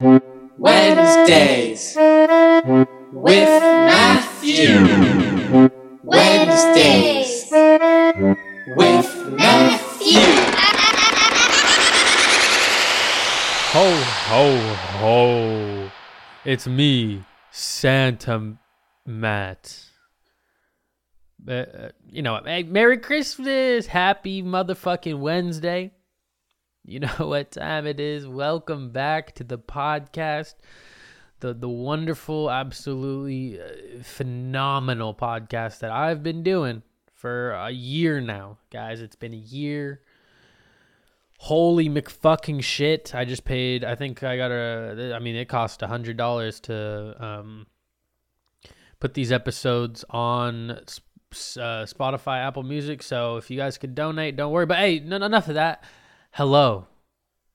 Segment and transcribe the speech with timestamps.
[0.00, 1.94] Wednesdays
[3.12, 4.74] with Matthew.
[6.02, 7.48] Wednesdays
[8.76, 10.20] with Matthew.
[13.70, 13.88] Ho,
[14.26, 14.58] ho,
[14.98, 15.90] ho.
[16.44, 17.22] It's me,
[17.52, 18.56] Santa
[19.06, 19.80] Matt.
[21.46, 23.86] Uh, uh, you know, hey, Merry Christmas.
[23.86, 25.93] Happy motherfucking Wednesday.
[26.86, 28.26] You know what time it is.
[28.26, 30.54] Welcome back to the podcast.
[31.40, 38.58] The, the wonderful, absolutely uh, phenomenal podcast that I've been doing for a year now.
[38.70, 40.00] Guys, it's been a year
[41.38, 45.82] holy mcfucking shit i just paid i think i got a i mean it cost
[45.82, 47.66] a hundred dollars to um
[49.00, 50.76] put these episodes on uh,
[51.32, 55.48] spotify apple music so if you guys could donate don't worry but hey no, enough
[55.48, 55.84] of that
[56.34, 56.88] hello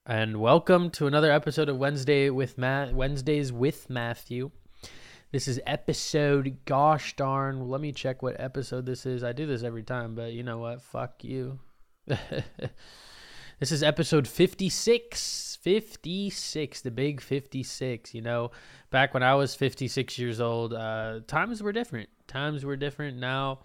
[0.06, 4.50] and welcome to another episode of wednesday with matt wednesdays with matthew
[5.32, 9.62] this is episode gosh darn let me check what episode this is i do this
[9.62, 11.58] every time but you know what fuck you
[13.60, 15.58] This is episode 56.
[15.60, 18.14] 56, the big 56.
[18.14, 18.52] You know,
[18.90, 22.08] back when I was 56 years old, uh, times were different.
[22.26, 23.18] Times were different.
[23.18, 23.60] Now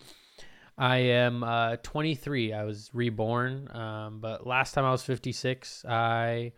[0.77, 2.53] I am uh, 23.
[2.53, 3.69] I was reborn.
[3.75, 6.51] Um, but last time I was 56, I,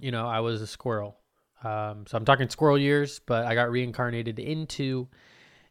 [0.00, 1.18] you know, I was a squirrel.
[1.62, 5.08] Um, so I'm talking squirrel years, but I got reincarnated into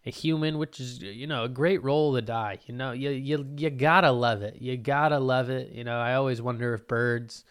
[0.06, 2.60] a human, which is you know a great role to die.
[2.66, 4.62] You know, you you you gotta love it.
[4.62, 5.72] You gotta love it.
[5.72, 7.44] You know, I always wonder if birds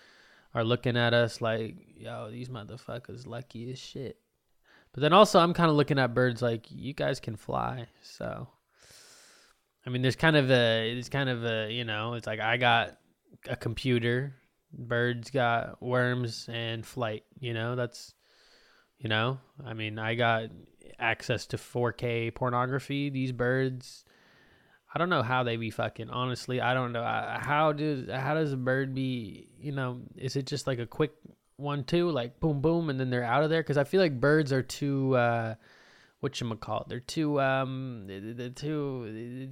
[0.54, 4.18] are looking at us like, yo, these motherfuckers lucky as shit.
[4.92, 7.86] But then also, I'm kind of looking at birds like you guys can fly.
[8.02, 8.48] So,
[9.90, 12.58] I mean, there's kind of a, it's kind of a, you know, it's like I
[12.58, 12.96] got
[13.48, 14.36] a computer,
[14.72, 17.24] birds got worms and flight.
[17.40, 18.14] You know, that's,
[19.00, 20.44] you know, I mean, I got
[21.00, 23.10] access to 4K pornography.
[23.10, 24.04] These birds,
[24.94, 26.08] I don't know how they be fucking.
[26.08, 29.48] Honestly, I don't know how does how does a bird be?
[29.58, 31.14] You know, is it just like a quick
[31.56, 33.60] one two, like boom boom, and then they're out of there?
[33.60, 35.16] Because I feel like birds are too.
[35.16, 35.56] Uh,
[36.20, 36.88] what you call it?
[36.88, 39.50] They're too um, they're too,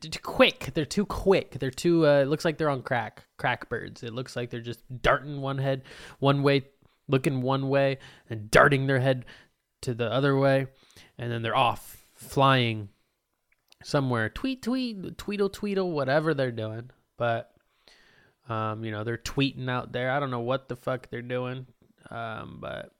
[0.00, 0.70] too quick.
[0.72, 1.58] They're too quick.
[1.58, 2.06] They're too.
[2.06, 3.24] Uh, it looks like they're on crack.
[3.36, 4.02] Crack birds.
[4.02, 5.82] It looks like they're just darting one head,
[6.20, 6.66] one way,
[7.08, 7.98] looking one way,
[8.30, 9.24] and darting their head
[9.82, 10.68] to the other way,
[11.18, 12.88] and then they're off flying
[13.82, 14.28] somewhere.
[14.28, 16.90] Tweet, tweet, tweedle, tweedle, whatever they're doing.
[17.18, 17.52] But
[18.48, 20.10] um, you know, they're tweeting out there.
[20.12, 21.66] I don't know what the fuck they're doing,
[22.10, 22.93] um, but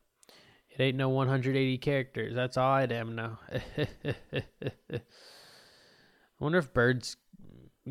[0.74, 2.34] it ain't no 180 characters.
[2.34, 3.38] That's all I damn know.
[3.78, 5.00] I
[6.40, 7.16] wonder if birds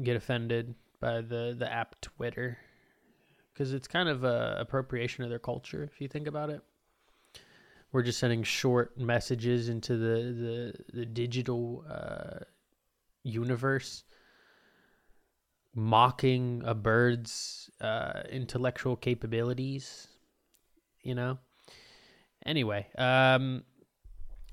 [0.02, 2.58] get offended by the the app Twitter
[3.54, 6.62] because it's kind of a appropriation of their culture if you think about it
[7.92, 12.40] we're just sending short messages into the the, the digital uh,
[13.24, 14.04] universe
[15.76, 20.08] mocking a bird's uh, intellectual capabilities
[21.04, 21.38] you know
[22.46, 23.64] anyway um,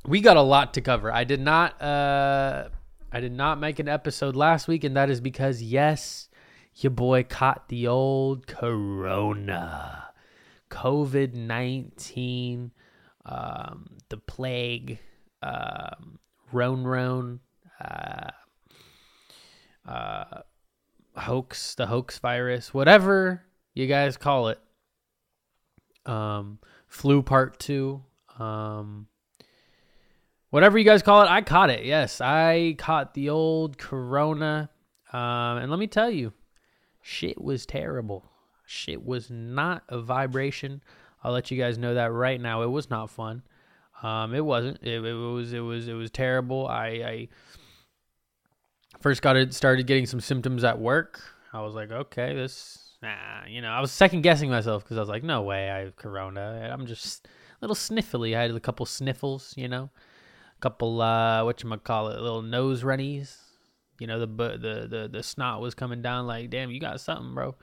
[0.06, 2.68] we got a lot to cover i did not uh,
[3.12, 6.28] i did not make an episode last week and that is because yes
[6.76, 10.04] your boy caught the old corona
[10.70, 12.70] covid-19
[13.24, 14.98] um, the plague,
[15.42, 16.18] um,
[16.52, 17.40] Roan Roan,
[17.80, 18.30] uh,
[19.86, 20.42] uh,
[21.16, 23.42] hoax, the hoax virus, whatever
[23.74, 24.58] you guys call it.
[26.06, 26.58] Um,
[26.90, 28.02] flu part two.
[28.38, 29.06] Um,
[30.50, 31.86] whatever you guys call it, I caught it.
[31.86, 34.68] Yes, I caught the old corona.
[35.10, 36.34] Um, and let me tell you,
[37.00, 38.30] shit was terrible.
[38.66, 40.82] Shit was not a vibration
[41.22, 42.62] I'll let you guys know that right now.
[42.62, 43.42] It was not fun.
[44.02, 44.78] Um, it wasn't.
[44.82, 45.52] It, it, was.
[45.52, 45.88] It was.
[45.88, 46.66] It was terrible.
[46.66, 47.28] I, I
[49.00, 49.52] first got it.
[49.52, 51.20] Started getting some symptoms at work.
[51.52, 52.89] I was like, okay, this.
[53.02, 55.78] Nah, you know, I was second guessing myself because I was like, no way, I
[55.80, 56.70] have corona.
[56.72, 57.30] I'm just a
[57.62, 58.36] little sniffly.
[58.36, 59.54] I had a couple sniffles.
[59.56, 59.90] You know,
[60.56, 63.36] a couple uh, what you call it, little nose runnies.
[63.98, 66.26] You know, the the the the snot was coming down.
[66.26, 67.54] Like, damn, you got something, bro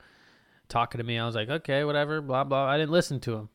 [0.68, 1.18] talking to me.
[1.18, 2.66] I was like, okay, whatever, blah blah.
[2.66, 3.48] I didn't listen to him.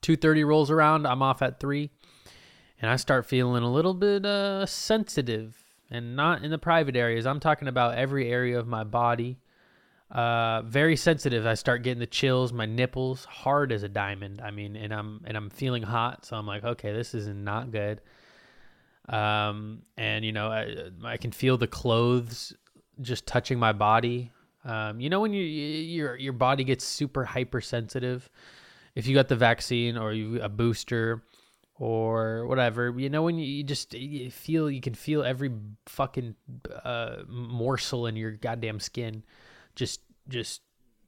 [0.00, 1.06] Two thirty rolls around.
[1.06, 1.90] I'm off at three,
[2.80, 5.56] and I start feeling a little bit uh, sensitive,
[5.90, 7.26] and not in the private areas.
[7.26, 9.38] I'm talking about every area of my body.
[10.10, 11.46] Uh, very sensitive.
[11.46, 12.52] I start getting the chills.
[12.52, 14.40] My nipples hard as a diamond.
[14.40, 16.24] I mean, and I'm and I'm feeling hot.
[16.24, 18.00] So I'm like, okay, this is not good.
[19.08, 22.52] Um, and you know, I I can feel the clothes
[23.02, 24.30] just touching my body
[24.66, 28.28] um, you know when you, your your body gets super hypersensitive,
[28.96, 31.22] if you got the vaccine or you a booster
[31.78, 35.52] or whatever, you know when you, you just you feel you can feel every
[35.86, 36.34] fucking
[36.82, 39.22] uh, morsel in your goddamn skin,
[39.76, 40.62] just just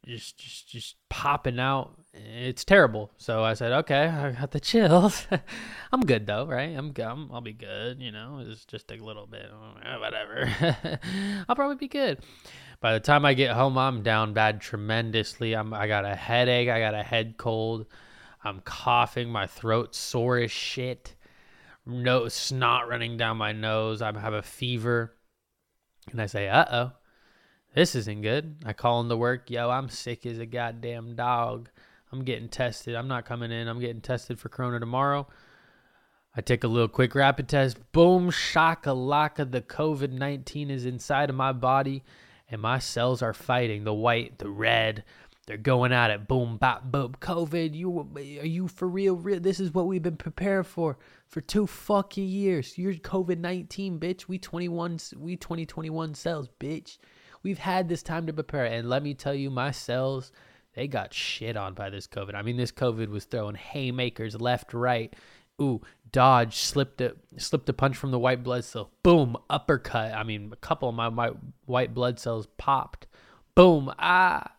[0.07, 1.95] just just just popping out.
[2.15, 3.11] It's terrible.
[3.19, 5.27] So I said, okay, I got the chills.
[5.93, 6.77] I'm good though, right?
[6.77, 8.01] I'm, I'm I'll be good.
[8.01, 9.51] You know, it's just a little bit,
[10.01, 10.49] whatever.
[11.49, 12.21] I'll probably be good.
[12.81, 15.55] By the time I get home, I'm down bad tremendously.
[15.55, 16.69] I'm I got a headache.
[16.69, 17.87] I got a head cold.
[18.45, 19.31] I'm coughing.
[19.31, 21.17] My throat's sore as shit.
[21.85, 24.03] No snot running down my nose.
[24.03, 25.15] I have a fever.
[26.11, 26.93] And I say, uh oh,
[27.75, 28.57] this isn't good.
[28.65, 29.51] I call in into work.
[29.51, 31.69] Yo, I'm sick as a goddamn dog.
[32.11, 32.95] I'm getting tested.
[32.95, 33.69] I'm not coming in.
[33.69, 35.27] I'm getting tested for Corona tomorrow.
[36.35, 37.79] I take a little quick rapid test.
[37.93, 39.51] Boom, shakalaka.
[39.51, 42.05] The COVID 19 is inside of my body
[42.51, 45.05] and my cells are fighting the white, the red.
[45.47, 46.29] They're going at it.
[46.29, 47.15] Boom, bop, boom.
[47.21, 49.17] COVID, you are you for real?
[49.17, 49.41] Real?
[49.41, 52.77] This is what we've been prepared for for two fucking years.
[52.77, 54.29] You're COVID nineteen, bitch.
[54.29, 56.99] We twenty one, we twenty twenty one cells, bitch.
[57.43, 60.33] We've had this time to prepare, and let me tell you, my cells,
[60.75, 62.35] they got shit on by this COVID.
[62.35, 65.15] I mean, this COVID was throwing haymakers left, right.
[65.61, 65.81] Ooh,
[66.13, 68.91] dodge, slipped a slipped a punch from the white blood cell.
[69.03, 70.15] Boom, uppercut.
[70.15, 71.33] I mean, a couple of my, my
[71.67, 73.07] white blood cells popped.
[73.55, 74.53] Boom, ah.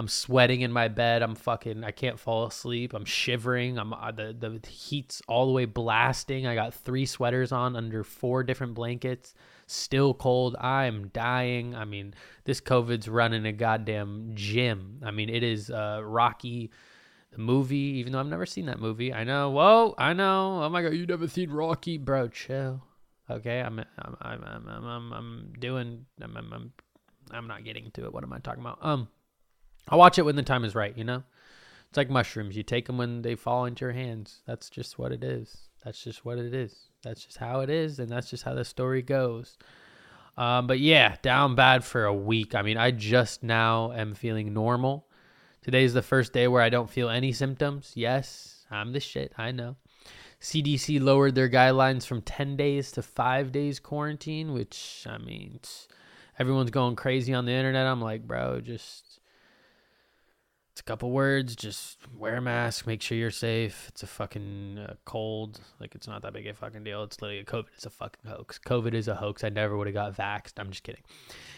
[0.00, 1.20] I'm sweating in my bed.
[1.20, 1.84] I'm fucking.
[1.84, 2.94] I can't fall asleep.
[2.94, 3.78] I'm shivering.
[3.78, 6.46] I'm uh, the the heat's all the way blasting.
[6.46, 9.34] I got three sweaters on under four different blankets.
[9.66, 10.56] Still cold.
[10.56, 11.74] I'm dying.
[11.74, 12.14] I mean,
[12.44, 15.02] this COVID's running a goddamn gym.
[15.04, 16.70] I mean, it is uh, Rocky
[17.32, 19.12] the movie, even though I've never seen that movie.
[19.12, 19.50] I know.
[19.50, 20.62] Whoa, I know.
[20.62, 22.28] Oh my god, you never seen Rocky, bro?
[22.28, 22.82] Chill.
[23.28, 26.06] Okay, I'm I'm I'm I'm I'm, I'm doing.
[26.22, 26.72] I'm, I'm I'm
[27.32, 28.14] I'm not getting to it.
[28.14, 28.78] What am I talking about?
[28.80, 29.08] Um,
[29.90, 30.96] I'll watch it when the time is right.
[30.96, 31.22] You know,
[31.88, 32.56] it's like mushrooms.
[32.56, 34.42] You take them when they fall into your hands.
[34.46, 35.68] That's just what it is.
[35.84, 36.74] That's just what it is.
[37.02, 39.56] That's just how it is, and that's just how the story goes.
[40.36, 42.54] Um, but yeah, down bad for a week.
[42.54, 45.06] I mean, I just now am feeling normal.
[45.62, 47.92] Today's the first day where I don't feel any symptoms.
[47.94, 49.32] Yes, I'm the shit.
[49.36, 49.76] I know.
[50.40, 55.60] CDC lowered their guidelines from 10 days to five days quarantine, which, I mean,
[56.38, 57.86] everyone's going crazy on the internet.
[57.86, 59.09] I'm like, bro, just
[60.80, 61.54] a couple words.
[61.54, 62.86] Just wear a mask.
[62.86, 63.86] Make sure you're safe.
[63.88, 65.60] It's a fucking uh, cold.
[65.78, 67.02] Like it's not that big a fucking deal.
[67.04, 67.66] It's literally a COVID.
[67.74, 68.58] It's a fucking hoax.
[68.58, 69.44] COVID is a hoax.
[69.44, 70.54] I never would have got vaxxed.
[70.58, 71.02] I'm just kidding.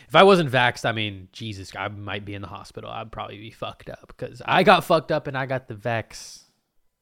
[0.08, 2.90] If I wasn't vaxxed, I mean, Jesus, I might be in the hospital.
[2.90, 6.44] I'd probably be fucked up because I got fucked up and I got the vex,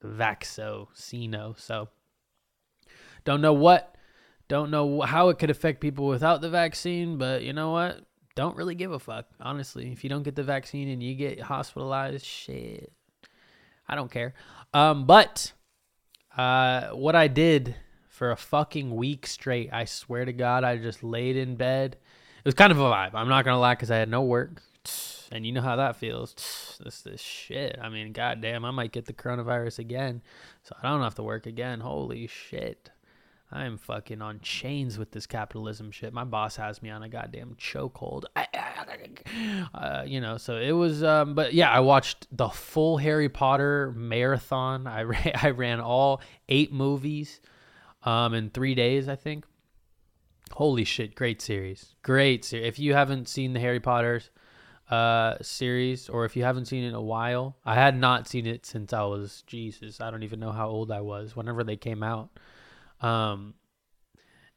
[0.01, 1.55] the vaxo, Sino.
[1.59, 1.89] So
[3.25, 3.97] don't know what,
[4.49, 8.05] don't know how it could affect people without the vaccine, but you know what?
[8.35, 9.91] Don't really give a fuck, honestly.
[9.93, 12.93] If you don't get the vaccine and you get hospitalized, shit.
[13.89, 14.35] I don't care.
[14.73, 15.53] Um, but
[16.37, 17.75] uh, what I did
[18.09, 21.97] for a fucking week straight, I swear to God, I just laid in bed.
[22.39, 23.11] It was kind of a vibe.
[23.15, 24.63] I'm not gonna lie, because I had no work,
[25.33, 26.79] and you know how that feels.
[26.83, 27.79] This this shit.
[27.83, 30.23] I mean, goddamn, I might get the coronavirus again,
[30.63, 31.81] so I don't have to work again.
[31.81, 32.91] Holy shit.
[33.53, 36.13] I am fucking on chains with this capitalism shit.
[36.13, 38.25] My boss has me on a goddamn chokehold.
[39.73, 41.05] Uh, you know, so it was.
[41.05, 44.87] Um, but yeah, I watched the full Harry Potter marathon.
[44.87, 47.41] I ran, I ran all eight movies,
[48.03, 49.09] um, in three days.
[49.09, 49.45] I think.
[50.53, 51.15] Holy shit!
[51.15, 51.95] Great series.
[52.03, 52.67] Great series.
[52.67, 54.31] If you haven't seen the Harry Potter's
[54.91, 58.45] uh series or if you haven't seen it in a while i had not seen
[58.45, 61.77] it since i was jesus i don't even know how old i was whenever they
[61.77, 62.29] came out
[63.01, 63.55] um,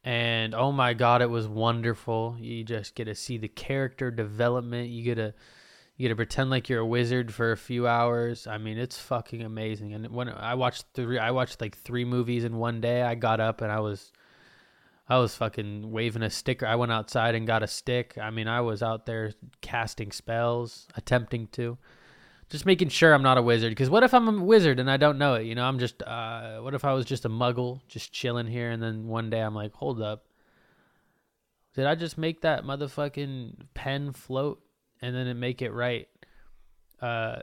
[0.03, 2.35] and oh my god, it was wonderful.
[2.39, 4.89] You just get to see the character development.
[4.89, 5.33] You get to
[5.95, 8.47] you get to pretend like you're a wizard for a few hours.
[8.47, 9.93] I mean, it's fucking amazing.
[9.93, 13.03] And when I watched three, I watched like three movies in one day.
[13.03, 14.12] I got up and I was,
[15.07, 16.65] I was fucking waving a sticker.
[16.65, 18.17] I went outside and got a stick.
[18.19, 21.77] I mean, I was out there casting spells, attempting to
[22.53, 23.72] just making sure I'm not a wizard.
[23.72, 25.48] Because what if I'm a wizard and I don't know it?
[25.48, 26.03] You know, I'm just.
[26.03, 29.39] Uh, what if I was just a muggle, just chilling here, and then one day
[29.39, 30.27] I'm like, hold up,
[31.74, 34.62] did I just make that motherfucking pen float
[35.01, 36.07] and then it make it right?
[37.01, 37.39] Uh,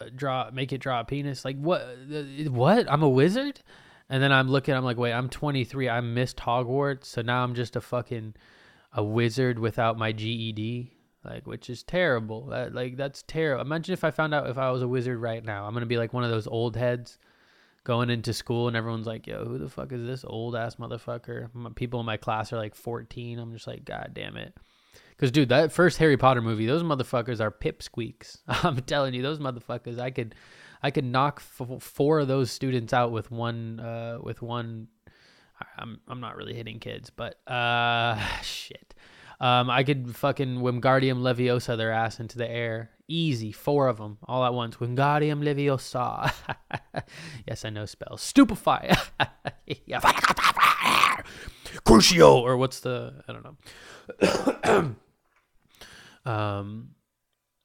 [0.00, 1.44] uh draw, make it draw a penis.
[1.44, 1.82] Like what?
[1.82, 2.90] Uh, what?
[2.90, 3.60] I'm a wizard.
[4.10, 4.74] And then I'm looking.
[4.74, 5.88] I'm like, wait, I'm 23.
[5.88, 8.34] I missed Hogwarts, so now I'm just a fucking
[8.92, 12.46] a wizard without my GED like which is terrible.
[12.46, 13.62] That, like that's terrible.
[13.62, 15.66] Imagine if I found out if I was a wizard right now.
[15.66, 17.18] I'm gonna be like one of those old heads
[17.84, 21.48] going into school and everyone's like, "Yo, who the fuck is this old ass motherfucker?"
[21.54, 23.38] My, people in my class are like 14.
[23.38, 24.54] I'm just like, "God damn it."
[25.18, 28.38] Cause dude, that first Harry Potter movie, those motherfuckers are pipsqueaks.
[28.48, 29.98] I'm telling you, those motherfuckers.
[29.98, 30.36] I could,
[30.80, 34.86] I could knock f- four of those students out with one uh, with one.
[35.76, 38.94] I'm I'm not really hitting kids, but uh, shit.
[39.40, 42.90] Um, I could fucking Wingardium Leviosa their ass into the air.
[43.06, 44.76] Easy, four of them all at once.
[44.76, 46.32] Wingardium Leviosa.
[47.46, 48.20] yes, I know spells.
[48.20, 48.90] Stupefy.
[51.86, 53.44] Crucio, or what's the I don't
[54.64, 54.96] know.
[56.30, 56.90] um,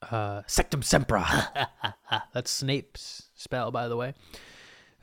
[0.01, 1.68] uh, Sectum Sempra.
[2.34, 4.13] That's Snape's spell, by the way.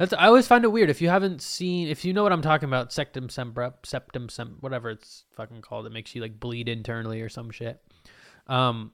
[0.00, 2.40] That's I always find it weird if you haven't seen if you know what I'm
[2.40, 6.71] talking about septum Sempra Septum Sem whatever it's fucking called it makes you like bleed
[6.71, 7.83] internally or some shit.
[8.47, 8.92] Um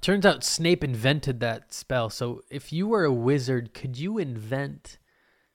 [0.00, 2.08] turns out Snape invented that spell.
[2.08, 4.96] So if you were a wizard, could you invent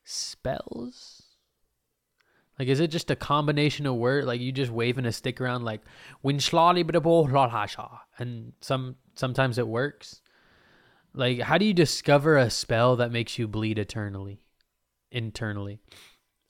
[0.03, 1.23] spells?
[2.59, 4.27] Like is it just a combination of words?
[4.27, 5.81] like you just waving a stick around like
[8.19, 10.21] and some sometimes it works?
[11.15, 14.42] Like how do you discover a spell that makes you bleed eternally?
[15.13, 15.79] Internally.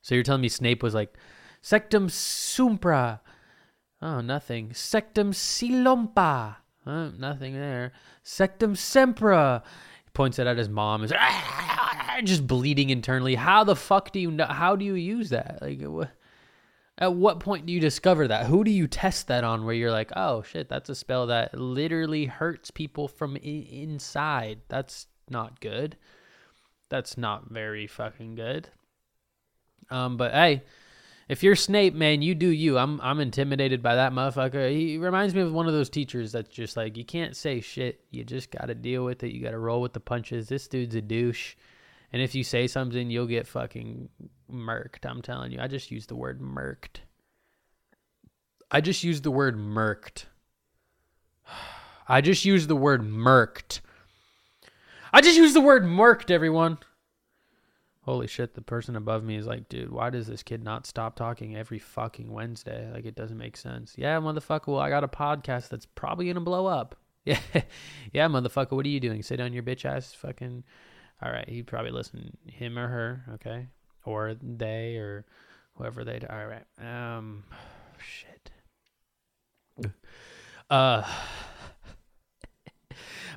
[0.02, 1.16] So you're telling me Snape was like,
[1.62, 3.20] Sectum Sumpra.
[4.02, 4.70] Oh, nothing.
[4.70, 6.58] Sectum Silompa.
[6.86, 7.94] Oh, nothing there.
[8.26, 9.62] Sectum Sempra.
[10.04, 11.04] He points it at his mom.
[11.04, 13.36] Is ah, just bleeding internally.
[13.36, 14.46] How the fuck do you know?
[14.46, 15.60] How do you use that?
[15.62, 16.12] Like, what?
[16.98, 18.46] at what point do you discover that?
[18.46, 19.66] Who do you test that on?
[19.66, 24.62] Where you're like, oh shit, that's a spell that literally hurts people from I- inside.
[24.68, 25.98] That's not good.
[26.94, 28.70] That's not very fucking good.
[29.90, 30.62] Um, but hey,
[31.28, 32.78] if you're Snape, man, you do you.
[32.78, 34.70] I'm I'm intimidated by that motherfucker.
[34.70, 38.02] He reminds me of one of those teachers that's just like you can't say shit.
[38.12, 39.32] You just gotta deal with it.
[39.32, 40.48] You gotta roll with the punches.
[40.48, 41.56] This dude's a douche.
[42.12, 44.10] And if you say something, you'll get fucking
[44.52, 45.10] murked.
[45.10, 45.60] I'm telling you.
[45.60, 47.00] I just used the word murked.
[48.70, 50.26] I just used the word murked.
[52.08, 53.80] I just used the word murked.
[55.14, 56.80] I just used the word murked, everyone.
[58.02, 61.16] Holy shit, the person above me is like, dude, why does this kid not stop
[61.16, 62.92] talking every fucking Wednesday?
[62.92, 63.94] Like, it doesn't make sense.
[63.96, 66.96] Yeah, motherfucker, well, I got a podcast that's probably going to blow up.
[67.26, 67.40] Yeah,
[68.12, 69.24] yeah, motherfucker, what are you doing?
[69.24, 70.62] Sit on your bitch ass fucking.
[71.22, 73.68] All right, he'd probably listen, him or her, okay?
[74.04, 75.26] Or they or
[75.76, 76.20] whoever they.
[76.30, 76.66] All right.
[77.18, 77.46] Um,
[78.06, 78.52] shit.
[80.70, 81.04] Uh,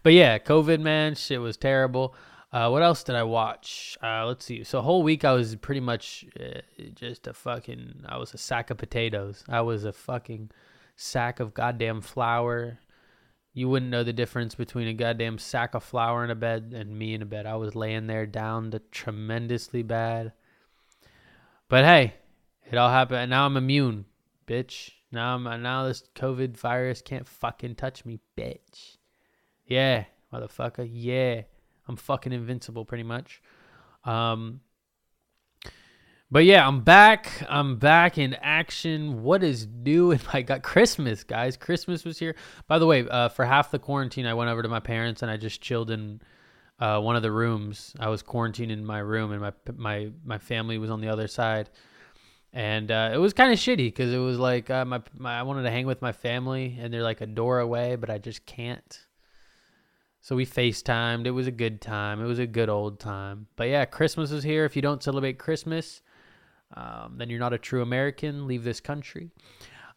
[0.06, 2.14] but yeah, COVID, man, shit was terrible.
[2.52, 3.98] Uh, what else did I watch?
[4.00, 4.62] Uh, let's see.
[4.62, 6.60] So whole week I was pretty much uh,
[6.94, 8.04] just a fucking.
[8.06, 9.42] I was a sack of potatoes.
[9.48, 10.52] I was a fucking
[10.94, 12.78] sack of goddamn flour.
[13.52, 16.96] You wouldn't know the difference between a goddamn sack of flour in a bed and
[16.96, 17.44] me in a bed.
[17.44, 20.34] I was laying there down to tremendously bad.
[21.68, 22.14] But hey,
[22.70, 23.22] it all happened.
[23.22, 24.04] And now I'm immune,
[24.46, 24.92] bitch.
[25.10, 28.95] Now I'm now this COVID virus can't fucking touch me, bitch.
[29.66, 30.88] Yeah, motherfucker.
[30.90, 31.42] Yeah.
[31.88, 33.42] I'm fucking invincible pretty much.
[34.04, 34.60] Um
[36.28, 37.44] but yeah, I'm back.
[37.48, 39.22] I'm back in action.
[39.22, 40.10] What is new?
[40.10, 41.56] And I got Christmas, guys.
[41.56, 42.34] Christmas was here.
[42.66, 45.30] By the way, uh, for half the quarantine, I went over to my parents and
[45.30, 46.20] I just chilled in
[46.80, 47.94] uh, one of the rooms.
[48.00, 51.28] I was quarantined in my room, and my my my family was on the other
[51.28, 51.70] side.
[52.52, 55.42] And uh, it was kind of shitty because it was like uh, my, my I
[55.42, 58.44] wanted to hang with my family, and they're like a door away, but I just
[58.46, 59.05] can't.
[60.26, 61.24] So we FaceTimed.
[61.24, 62.20] It was a good time.
[62.20, 63.46] It was a good old time.
[63.54, 64.64] But yeah, Christmas is here.
[64.64, 66.02] If you don't celebrate Christmas,
[66.74, 68.48] um, then you're not a true American.
[68.48, 69.30] Leave this country.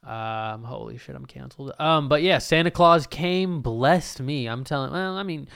[0.04, 1.72] Um, holy shit, I'm canceled.
[1.80, 4.46] Um, but yeah, Santa Claus came, blessed me.
[4.46, 4.92] I'm telling.
[4.92, 5.48] Well, I mean,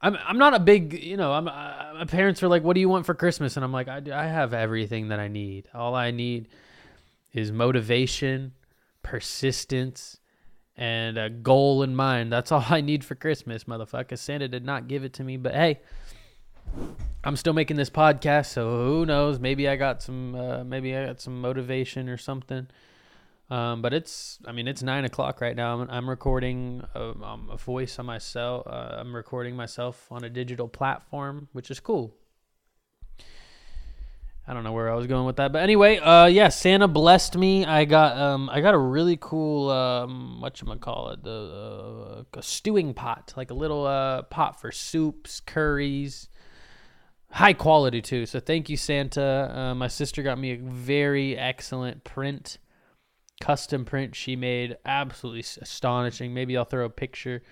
[0.00, 1.34] I'm I'm not a big, you know.
[1.34, 3.88] I'm uh, my parents were like, "What do you want for Christmas?" And I'm like,
[3.88, 5.68] I, I have everything that I need.
[5.74, 6.48] All I need
[7.34, 8.52] is motivation,
[9.02, 10.20] persistence,
[10.76, 12.32] and a goal in mind.
[12.32, 14.18] That's all I need for Christmas, motherfucker.
[14.18, 15.80] Santa did not give it to me, but hey,
[17.22, 19.38] I'm still making this podcast, so who knows?
[19.38, 22.66] Maybe I got some, uh, maybe I got some motivation or something.
[23.50, 25.78] Um, but it's, I mean, it's nine o'clock right now.
[25.78, 28.66] I'm, I'm recording a, um, a voice on myself.
[28.66, 32.14] Uh, I'm recording myself on a digital platform, which is cool.
[34.46, 37.36] I don't know where I was going with that, but anyway, uh, yeah, Santa blessed
[37.36, 37.64] me.
[37.64, 42.38] I got um, I got a really cool um, what you call it, the uh,
[42.38, 46.28] a stewing pot, like a little uh pot for soups, curries,
[47.30, 48.26] high quality too.
[48.26, 49.50] So thank you, Santa.
[49.54, 52.58] Uh, my sister got me a very excellent print,
[53.40, 56.34] custom print she made, absolutely astonishing.
[56.34, 57.42] Maybe I'll throw a picture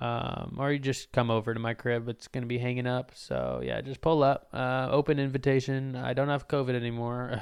[0.00, 2.08] um, or you just come over to my crib.
[2.08, 3.12] It's gonna be hanging up.
[3.14, 4.48] So yeah, just pull up.
[4.52, 5.96] Uh, open invitation.
[5.96, 7.40] I don't have COVID anymore,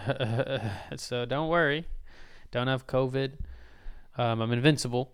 [0.97, 1.87] so don't worry.
[2.51, 3.33] Don't have COVID.
[4.19, 5.13] Um, I'm invincible.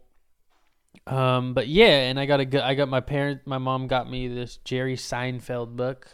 [1.06, 2.66] Um, but yeah, and I got a.
[2.66, 3.42] I got my parent.
[3.46, 6.08] My mom got me this Jerry Seinfeld book.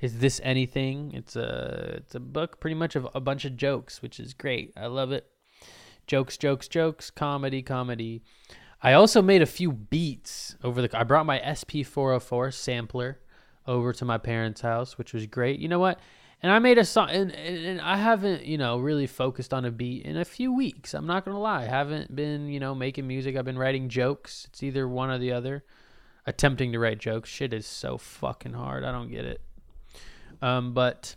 [0.00, 1.12] Is this anything?
[1.12, 4.72] It's a it's a book pretty much of a bunch of jokes, which is great.
[4.76, 5.26] I love it.
[6.06, 8.22] Jokes, jokes, jokes, comedy, comedy.
[8.82, 10.98] I also made a few beats over the.
[10.98, 13.18] I brought my SP404 sampler
[13.66, 15.58] over to my parents' house, which was great.
[15.58, 15.98] You know what?
[16.42, 19.70] And I made a song, and, and I haven't, you know, really focused on a
[19.70, 20.92] beat in a few weeks.
[20.92, 23.36] I'm not gonna lie, I haven't been, you know, making music.
[23.36, 24.46] I've been writing jokes.
[24.50, 25.64] It's either one or the other.
[26.26, 27.30] Attempting to write jokes.
[27.30, 28.84] Shit is so fucking hard.
[28.84, 29.40] I don't get it.
[30.42, 31.16] Um, but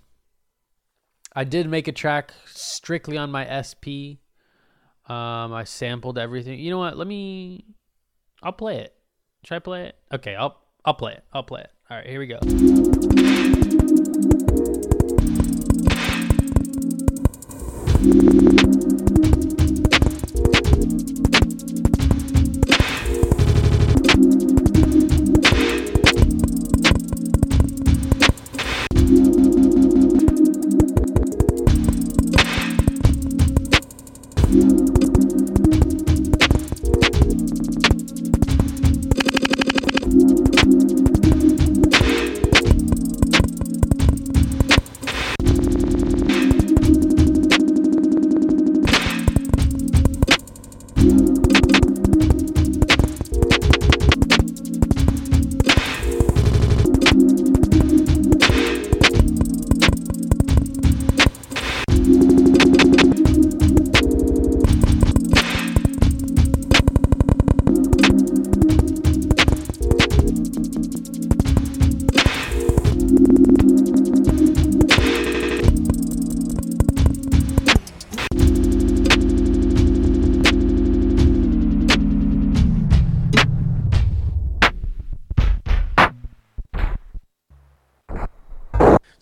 [1.36, 4.24] I did make a track strictly on my SP.
[5.10, 6.60] Um, I sampled everything.
[6.60, 6.98] You know what?
[6.98, 7.66] Let me.
[8.44, 8.94] I'll play it.
[9.44, 9.96] Should I play it?
[10.14, 11.24] Okay, I'll I'll play it.
[11.34, 11.72] I'll play it.
[11.90, 13.56] All right, here we go.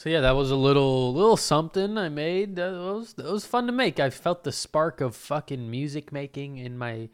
[0.08, 2.56] Yeah, that was a little little something I made.
[2.56, 4.00] That was that was fun to make.
[4.00, 7.10] I felt the spark of fucking music making in my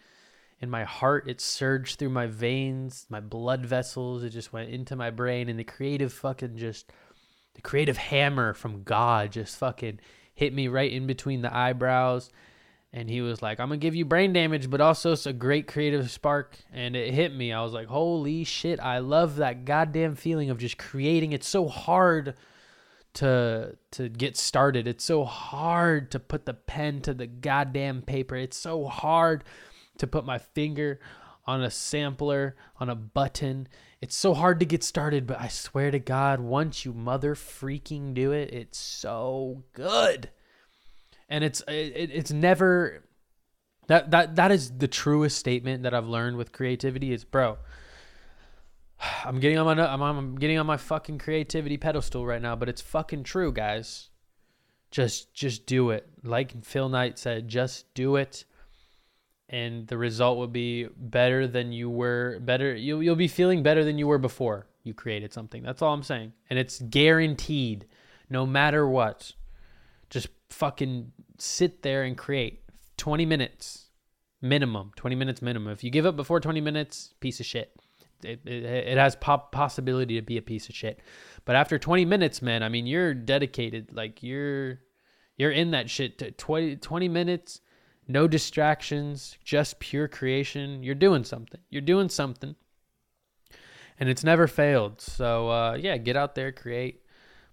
[0.61, 1.27] in my heart.
[1.27, 4.23] It surged through my veins, my blood vessels.
[4.23, 6.91] It just went into my brain, and the creative fucking just
[7.55, 9.99] the creative hammer from God just fucking
[10.33, 12.29] hit me right in between the eyebrows.
[12.91, 15.67] And he was like, "I'm gonna give you brain damage, but also it's a great
[15.67, 17.51] creative spark." And it hit me.
[17.51, 18.79] I was like, "Holy shit!
[18.79, 21.31] I love that goddamn feeling of just creating.
[21.33, 22.35] It's so hard."
[23.15, 24.87] To to get started.
[24.87, 28.35] It's so hard to put the pen to the goddamn paper.
[28.35, 29.43] It's so hard
[29.97, 30.99] to put my finger
[31.45, 33.67] on a sampler, on a button.
[34.01, 38.13] It's so hard to get started, but I swear to God, once you mother freaking
[38.13, 40.29] do it, it's so good.
[41.29, 43.03] And it's it, it's never
[43.87, 47.57] that that that is the truest statement that I've learned with creativity is, bro,
[49.25, 52.69] I'm getting on my I'm, I'm getting on my fucking creativity pedestal right now, but
[52.69, 54.09] it's fucking true, guys.
[54.91, 56.07] Just just do it.
[56.23, 58.45] Like Phil Knight said, just do it.
[59.49, 63.83] And the result will be better than you were better you'll you'll be feeling better
[63.83, 65.63] than you were before you created something.
[65.63, 66.33] That's all I'm saying.
[66.49, 67.85] And it's guaranteed
[68.29, 69.33] no matter what.
[70.09, 72.63] Just fucking sit there and create
[72.97, 73.87] 20 minutes
[74.41, 74.91] minimum.
[74.95, 75.71] 20 minutes minimum.
[75.71, 77.82] If you give up before 20 minutes, piece of shit
[78.23, 80.99] it, it, it has pop possibility to be a piece of shit.
[81.45, 83.89] But after 20 minutes, man, I mean, you're dedicated.
[83.93, 84.79] Like you're
[85.37, 86.19] you're in that shit.
[86.19, 87.61] To 20, 20 minutes,
[88.07, 90.83] no distractions, just pure creation.
[90.83, 91.61] You're doing something.
[91.69, 92.55] You're doing something.
[93.99, 95.01] And it's never failed.
[95.01, 97.01] So uh, yeah, get out there, create.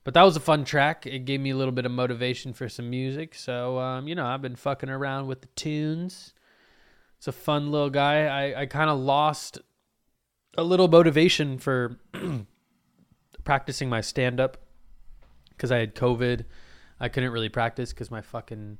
[0.02, 1.06] But that was a fun track.
[1.06, 3.34] It gave me a little bit of motivation for some music.
[3.34, 6.32] So um, you know, I've been fucking around with the tunes.
[7.18, 8.24] It's a fun little guy.
[8.24, 9.58] I, I kind of lost
[10.56, 11.98] a little motivation for
[13.44, 14.58] practicing my stand up
[15.50, 16.44] because I had COVID.
[16.98, 18.78] I couldn't really practice because my fucking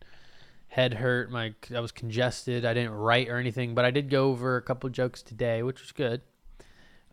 [0.69, 1.31] head hurt.
[1.31, 2.65] My I was congested.
[2.65, 5.81] I didn't write or anything, but I did go over a couple jokes today, which
[5.81, 6.23] was good.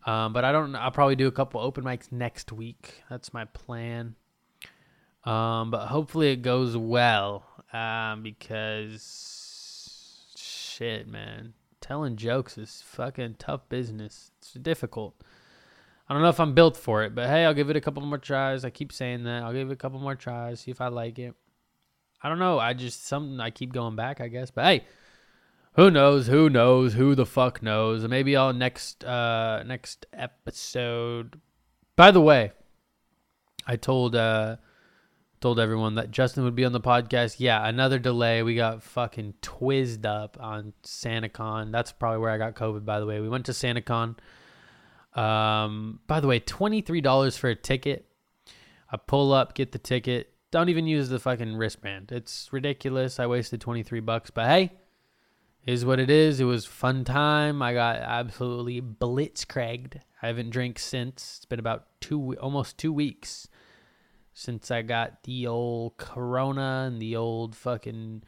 [0.06, 0.74] Um, but I don't.
[0.74, 3.02] I'll probably do a couple open mics next week.
[3.10, 4.14] That's my plan.
[5.24, 7.44] Um, but hopefully it goes well.
[7.72, 9.36] Um, because
[10.36, 14.30] shit, man, telling jokes is fucking tough business.
[14.38, 15.14] It's difficult.
[16.08, 18.02] I don't know if I'm built for it, but hey, I'll give it a couple
[18.02, 18.64] more tries.
[18.64, 19.42] I keep saying that.
[19.42, 21.34] I'll give it a couple more tries, see if I like it.
[22.22, 22.58] I don't know.
[22.58, 24.50] I just something I keep going back, I guess.
[24.50, 24.86] But hey,
[25.74, 26.26] who knows?
[26.26, 26.94] Who knows?
[26.94, 28.06] Who the fuck knows?
[28.08, 31.40] Maybe I'll next uh next episode.
[31.94, 32.52] By the way,
[33.66, 34.56] I told uh
[35.40, 37.36] Told everyone that Justin would be on the podcast.
[37.38, 38.42] Yeah, another delay.
[38.42, 41.70] We got fucking twizzed up on SantaCon.
[41.70, 43.20] That's probably where I got COVID, by the way.
[43.20, 44.16] We went to SantaCon.
[45.14, 48.06] Um, by the way, $23 for a ticket.
[48.90, 50.32] I pull up, get the ticket.
[50.50, 52.10] Don't even use the fucking wristband.
[52.10, 53.20] It's ridiculous.
[53.20, 54.72] I wasted 23 bucks, but hey,
[55.66, 56.40] is what it is.
[56.40, 57.62] It was fun time.
[57.62, 60.00] I got absolutely blitzkrieged.
[60.20, 61.36] I haven't drank since.
[61.36, 63.46] It's been about two, almost two weeks
[64.38, 68.22] since I got the old Corona and the old fucking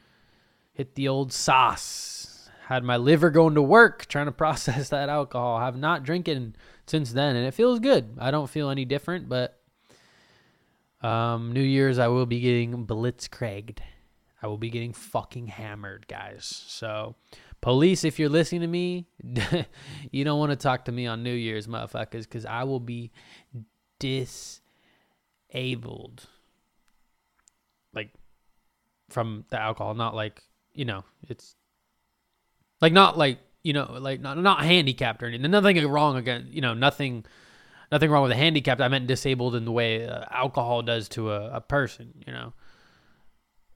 [0.72, 2.50] hit the old sauce.
[2.66, 5.58] Had my liver going to work trying to process that alcohol.
[5.58, 6.56] I have not drinking
[6.88, 8.16] since then, and it feels good.
[8.18, 9.60] I don't feel any different, but
[11.00, 13.78] um, New Year's I will be getting blitzkrieged.
[14.42, 16.64] I will be getting fucking hammered, guys.
[16.66, 17.14] So,
[17.60, 19.06] police, if you're listening to me,
[20.10, 23.12] you don't want to talk to me on New Year's, motherfuckers, because I will be
[24.00, 24.59] dis
[25.52, 26.26] abled
[27.92, 28.10] like
[29.08, 31.56] from the alcohol not like you know it's
[32.80, 35.50] like not like you know like not not handicapped or anything.
[35.50, 37.24] Nothing wrong again you know nothing
[37.92, 38.80] nothing wrong with a handicapped.
[38.80, 42.52] I meant disabled in the way uh, alcohol does to a, a person you know.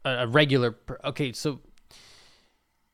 [0.04, 1.60] A, a regular per- okay so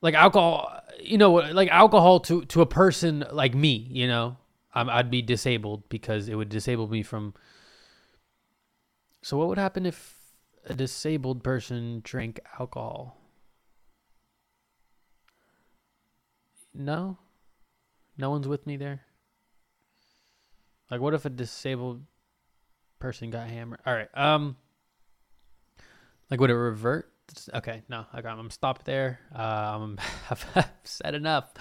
[0.01, 4.37] like alcohol you know like alcohol to to a person like me you know
[4.73, 7.33] i i'd be disabled because it would disable me from
[9.21, 10.17] so, what would happen if
[10.65, 13.17] a disabled person drank alcohol?
[16.73, 17.17] No?
[18.17, 19.01] No one's with me there?
[20.89, 22.03] Like, what if a disabled
[22.99, 23.79] person got hammered?
[23.85, 24.09] All right.
[24.13, 24.57] Um,
[26.29, 27.11] like, would it revert?
[27.53, 28.37] Okay, no, I got.
[28.37, 29.19] I'm stopped there.
[29.33, 29.97] Um,
[30.29, 30.45] I've
[30.83, 31.53] said enough.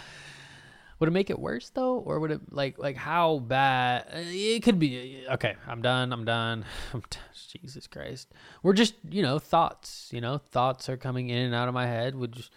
[1.01, 4.05] Would it make it worse though, or would it like like how bad?
[4.13, 5.25] It could be.
[5.31, 6.13] Okay, I'm done.
[6.13, 6.67] I'm done.
[6.93, 7.03] I'm
[7.49, 8.33] Jesus Christ.
[8.63, 10.11] We're just you know thoughts.
[10.13, 12.15] You know thoughts are coming in and out of my head.
[12.33, 12.53] Just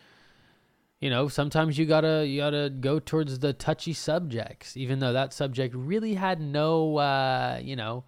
[1.00, 5.32] you know sometimes you gotta you gotta go towards the touchy subjects, even though that
[5.32, 8.04] subject really had no uh, you know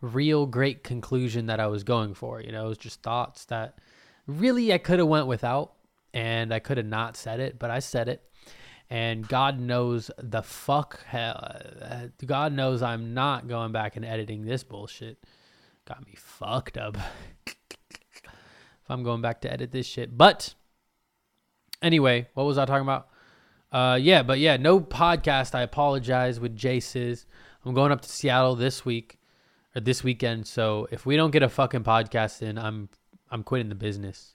[0.00, 2.40] real great conclusion that I was going for.
[2.40, 3.76] You know, it was just thoughts that
[4.28, 5.72] really I could have went without,
[6.14, 8.22] and I could have not said it, but I said it
[8.90, 11.62] and God knows the fuck hell.
[12.26, 15.18] God knows I'm not going back and editing this bullshit.
[15.86, 16.98] Got me fucked up.
[17.46, 20.18] if I'm going back to edit this shit.
[20.18, 20.54] But
[21.80, 23.08] anyway, what was I talking about?
[23.70, 25.54] Uh, yeah, but yeah, no podcast.
[25.54, 27.26] I apologize with Jaces.
[27.64, 29.20] I'm going up to Seattle this week
[29.76, 30.48] or this weekend.
[30.48, 32.88] So if we don't get a fucking podcast in, I'm
[33.30, 34.34] I'm quitting the business.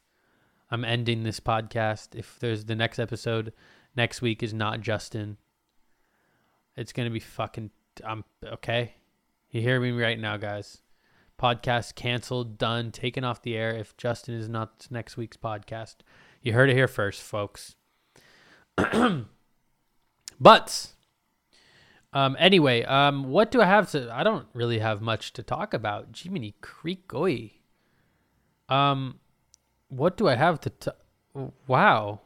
[0.72, 2.16] I'm ending this podcast.
[2.16, 3.52] If there's the next episode
[3.96, 5.38] next week is not Justin.
[6.76, 7.72] It's gonna be fucking.
[8.04, 8.96] I'm okay.
[9.52, 10.82] You hear me right now, guys.
[11.40, 13.72] Podcast canceled, done, taken off the air.
[13.72, 15.96] If Justin is not next week's podcast,
[16.42, 17.76] you heard it here first, folks.
[20.40, 20.94] but
[22.16, 24.10] um, anyway, um, what do I have to?
[24.10, 26.18] I don't really have much to talk about.
[26.18, 27.12] Jiminy Creek.
[28.70, 29.20] Um,
[29.90, 30.70] what do I have to?
[30.70, 30.92] T-
[31.68, 32.22] wow.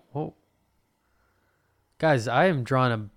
[1.99, 3.09] Guys, I am drawing a.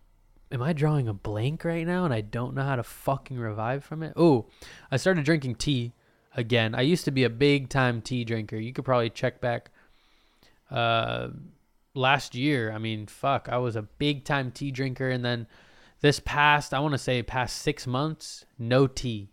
[0.54, 3.84] Am I drawing a blank right now and I don't know how to fucking revive
[3.84, 4.12] from it?
[4.16, 4.46] Oh,
[4.90, 5.92] I started drinking tea
[6.36, 6.74] again.
[6.74, 8.56] I used to be a big time tea drinker.
[8.56, 9.70] You could probably check back
[10.70, 11.28] uh,
[11.94, 12.72] last year.
[12.72, 15.08] I mean, fuck, I was a big time tea drinker.
[15.08, 15.46] And then
[16.00, 19.30] this past, I want to say, past six months, no tea.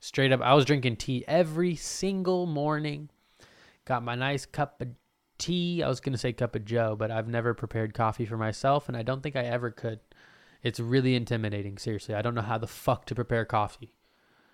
[0.00, 3.08] Straight up, I was drinking tea every single morning.
[3.84, 4.88] Got my nice cup of
[5.40, 5.82] tea.
[5.82, 8.86] I was going to say cup of joe, but I've never prepared coffee for myself,
[8.88, 10.00] and I don't think I ever could.
[10.62, 12.14] It's really intimidating, seriously.
[12.14, 13.94] I don't know how the fuck to prepare coffee.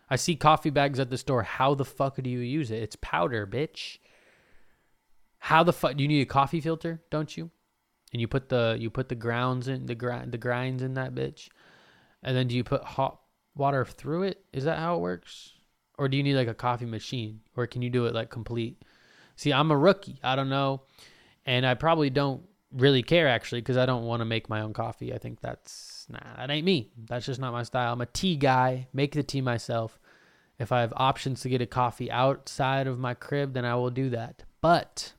[0.08, 1.42] I see coffee bags at the store.
[1.42, 2.82] How the fuck do you use it?
[2.82, 3.98] It's powder, bitch.
[5.38, 7.02] How the fuck do you need a coffee filter?
[7.10, 7.50] Don't you?
[8.12, 11.14] And you put the you put the grounds in the grind the grinds in that
[11.14, 11.48] bitch,
[12.22, 13.20] and then do you put hot
[13.56, 14.44] water through it?
[14.52, 15.52] Is that how it works?
[15.98, 17.40] Or do you need like a coffee machine?
[17.56, 18.82] Or can you do it like complete?
[19.36, 20.18] See, I'm a rookie.
[20.22, 20.82] I don't know.
[21.44, 24.72] And I probably don't really care actually because I don't want to make my own
[24.72, 25.14] coffee.
[25.14, 26.90] I think that's, nah, that ain't me.
[27.06, 27.92] That's just not my style.
[27.92, 29.98] I'm a tea guy, make the tea myself.
[30.58, 33.90] If I have options to get a coffee outside of my crib, then I will
[33.90, 34.44] do that.
[34.60, 35.12] But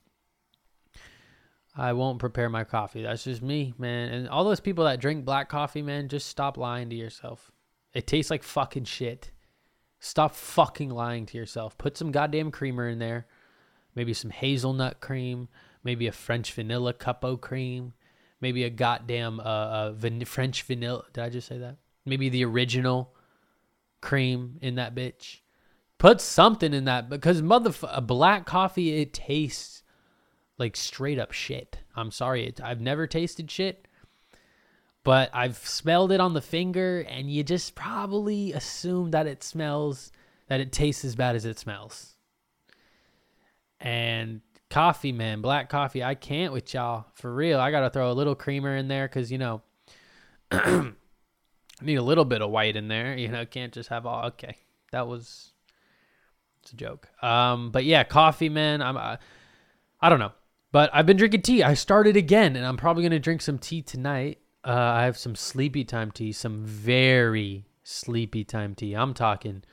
[1.76, 3.04] I won't prepare my coffee.
[3.04, 4.12] That's just me, man.
[4.12, 7.52] And all those people that drink black coffee, man, just stop lying to yourself.
[7.94, 9.32] It tastes like fucking shit.
[10.00, 11.78] Stop fucking lying to yourself.
[11.78, 13.28] Put some goddamn creamer in there
[13.98, 15.50] maybe some hazelnut cream,
[15.84, 17.94] maybe a French vanilla cupo cream,
[18.40, 21.04] maybe a goddamn uh, uh van- French vanilla.
[21.12, 21.78] Did I just say that?
[22.06, 23.16] Maybe the original
[24.00, 25.40] cream in that bitch.
[25.98, 29.82] Put something in that because mother a black coffee it tastes
[30.60, 31.80] like straight up shit.
[31.96, 33.88] I'm sorry, it, I've never tasted shit,
[35.04, 40.12] but I've smelled it on the finger, and you just probably assume that it smells
[40.50, 42.17] that it tastes as bad as it smells.
[43.80, 47.60] And coffee, man, black coffee, I can't with y'all for real.
[47.60, 49.62] I gotta throw a little creamer in there because you know.
[50.52, 50.92] I
[51.82, 53.46] need a little bit of white in there, you know.
[53.46, 54.26] Can't just have all.
[54.28, 54.58] Okay,
[54.92, 55.52] that was
[56.62, 57.10] it's a joke.
[57.24, 58.82] Um, but yeah, coffee, man.
[58.82, 59.18] I'm, uh,
[60.02, 60.34] I don't know,
[60.72, 61.64] but I've been drinking tea.
[61.64, 64.40] I started again, and I'm probably gonna drink some tea tonight.
[64.66, 68.94] Uh, I have some sleepy time tea, some very sleepy time tea.
[68.96, 69.64] I'm talking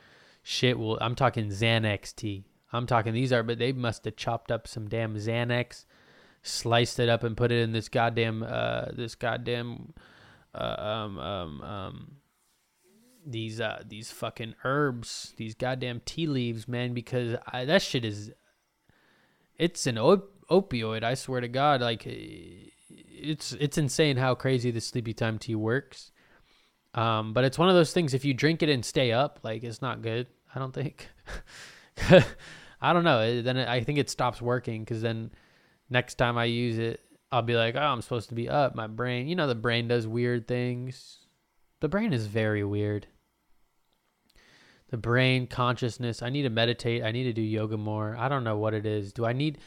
[0.43, 0.79] shit.
[0.79, 2.45] Well, I'm talking Xanax tea.
[2.75, 5.85] I'm talking these are, but they must have chopped up some damn Xanax,
[6.43, 9.95] sliced it up, and put it in this goddamn, uh, this goddamn,
[10.55, 12.17] uh, um, um, um
[13.27, 18.33] these uh these fucking herbs, these goddamn tea leaves, man, because I, that shit is
[19.59, 21.03] it's an op- opioid.
[21.03, 26.11] I swear to God, like it's it's insane how crazy the sleepy time tea works.
[26.95, 28.15] Um, but it's one of those things.
[28.15, 30.27] If you drink it and stay up, like it's not good.
[30.55, 31.09] I don't think.
[32.85, 33.21] I don't know.
[33.21, 35.31] Eh, then I think it stops working because then
[35.91, 37.01] next time I use it,
[37.33, 38.75] I'll be like, oh, I'm supposed to be up.
[38.75, 41.19] My brain, you know, the brain does weird things.
[41.81, 43.07] The brain is very weird
[44.95, 46.23] the brain, consciousness.
[46.23, 47.03] I need to meditate.
[47.03, 48.17] I need to do yoga more.
[48.17, 49.13] I don't know what it is.
[49.13, 49.59] Do I need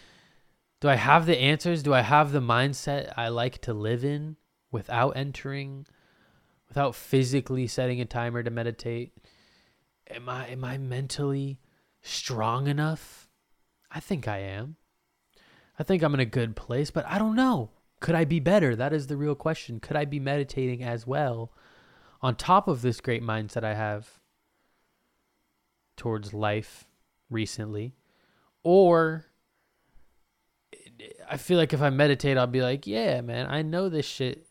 [0.80, 1.84] do I have the answers?
[1.84, 4.38] Do I have the mindset I like to live in
[4.72, 5.86] without entering
[6.70, 9.12] without physically setting a timer to meditate?
[10.10, 11.60] Am I am I mentally
[12.02, 13.28] strong enough?
[13.92, 14.76] I think I am.
[15.80, 17.72] I think I'm in a good place, but I don't know.
[18.00, 18.76] Could I be better?
[18.76, 19.80] That is the real question.
[19.80, 21.52] Could I be meditating as well
[22.22, 24.20] on top of this great mindset I have?
[25.98, 26.86] towards life
[27.30, 27.96] recently
[28.64, 29.26] or
[31.30, 34.46] I feel like if I meditate I'll be like, yeah, man, I know this shit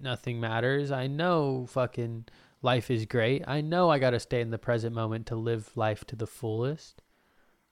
[0.00, 0.90] nothing matters.
[0.90, 2.26] I know fucking
[2.62, 3.42] life is great.
[3.46, 6.26] I know I got to stay in the present moment to live life to the
[6.26, 7.02] fullest.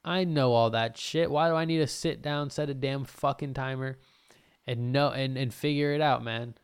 [0.04, 1.30] I know all that shit.
[1.30, 3.98] Why do I need to sit down, set a damn fucking timer
[4.66, 6.54] and know and and figure it out, man?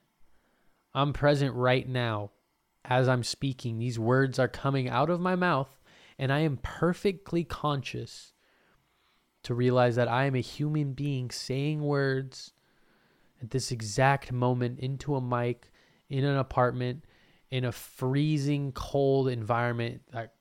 [0.94, 2.30] I'm present right now
[2.84, 3.78] as I'm speaking.
[3.78, 5.78] These words are coming out of my mouth
[6.18, 8.32] and I am perfectly conscious
[9.42, 12.52] to realize that I am a human being saying words
[13.42, 15.70] at this exact moment into a mic
[16.08, 17.04] in an apartment
[17.50, 20.34] in a freezing cold environment that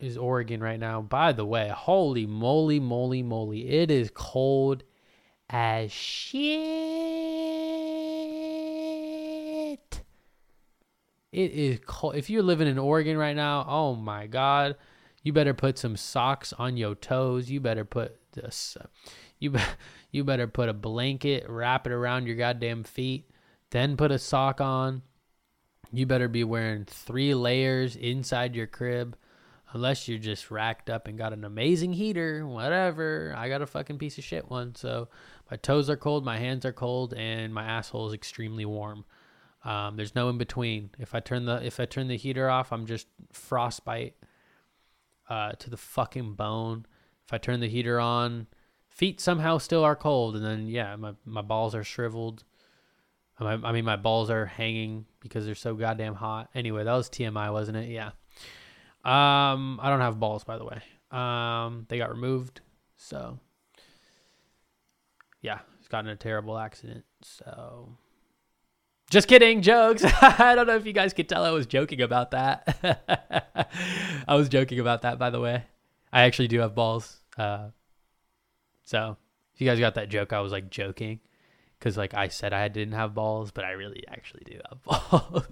[0.00, 1.00] is Oregon right now.
[1.00, 3.68] By the way, holy moly, moly, moly.
[3.68, 4.84] It is cold
[5.50, 6.58] as shit.
[11.30, 12.16] It is cold.
[12.16, 14.76] If you're living in Oregon right now, oh my God.
[15.22, 17.50] You better put some socks on your toes.
[17.50, 18.76] You better put this.
[19.38, 19.54] You
[20.10, 23.28] you better put a blanket, wrap it around your goddamn feet,
[23.70, 25.02] then put a sock on.
[25.92, 29.16] You better be wearing three layers inside your crib,
[29.72, 32.46] unless you're just racked up and got an amazing heater.
[32.46, 33.34] Whatever.
[33.36, 34.74] I got a fucking piece of shit one.
[34.74, 35.08] So
[35.50, 39.04] my toes are cold, my hands are cold, and my asshole is extremely warm.
[39.64, 40.90] Um, there's no in between.
[40.98, 44.14] If I turn the if I turn the heater off, I'm just frostbite
[45.28, 46.86] uh, to the fucking bone.
[47.26, 48.46] If I turn the heater on,
[48.88, 52.44] feet somehow still are cold, and then yeah, my my balls are shriveled.
[53.40, 56.48] I mean, my balls are hanging because they're so goddamn hot.
[56.54, 57.88] Anyway, that was TMI, wasn't it?
[57.88, 58.10] Yeah.
[59.04, 60.82] Um, I don't have balls, by the way.
[61.10, 62.60] Um, they got removed,
[62.96, 63.38] so
[65.40, 67.04] yeah, it's gotten a terrible accident.
[67.22, 67.96] So
[69.10, 70.04] just kidding, jokes.
[70.20, 73.68] I don't know if you guys could tell I was joking about that.
[74.28, 75.64] I was joking about that, by the way.
[76.12, 77.20] I actually do have balls.
[77.38, 77.68] Uh,
[78.84, 79.16] so
[79.54, 81.20] if you guys got that joke, I was like joking
[81.78, 85.44] because like I said I didn't have balls, but I really actually do have balls.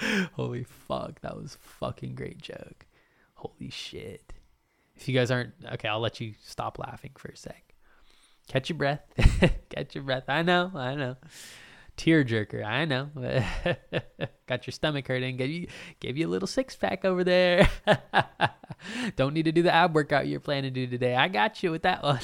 [0.34, 2.86] Holy fuck, that was fucking great joke.
[3.34, 4.32] Holy shit.
[4.96, 7.74] If you guys aren't okay, I'll let you stop laughing for a sec.
[8.48, 9.02] Catch your breath.
[9.70, 10.24] Catch your breath.
[10.28, 11.16] I know, I know
[11.98, 12.64] Tear jerker.
[12.64, 13.10] I know.
[14.46, 15.36] Got your stomach hurting.
[15.36, 15.66] Gave you
[15.98, 17.68] gave you a little six pack over there.
[19.16, 21.16] Don't need to do the ab workout you're planning to do today.
[21.16, 22.20] I got you with that one.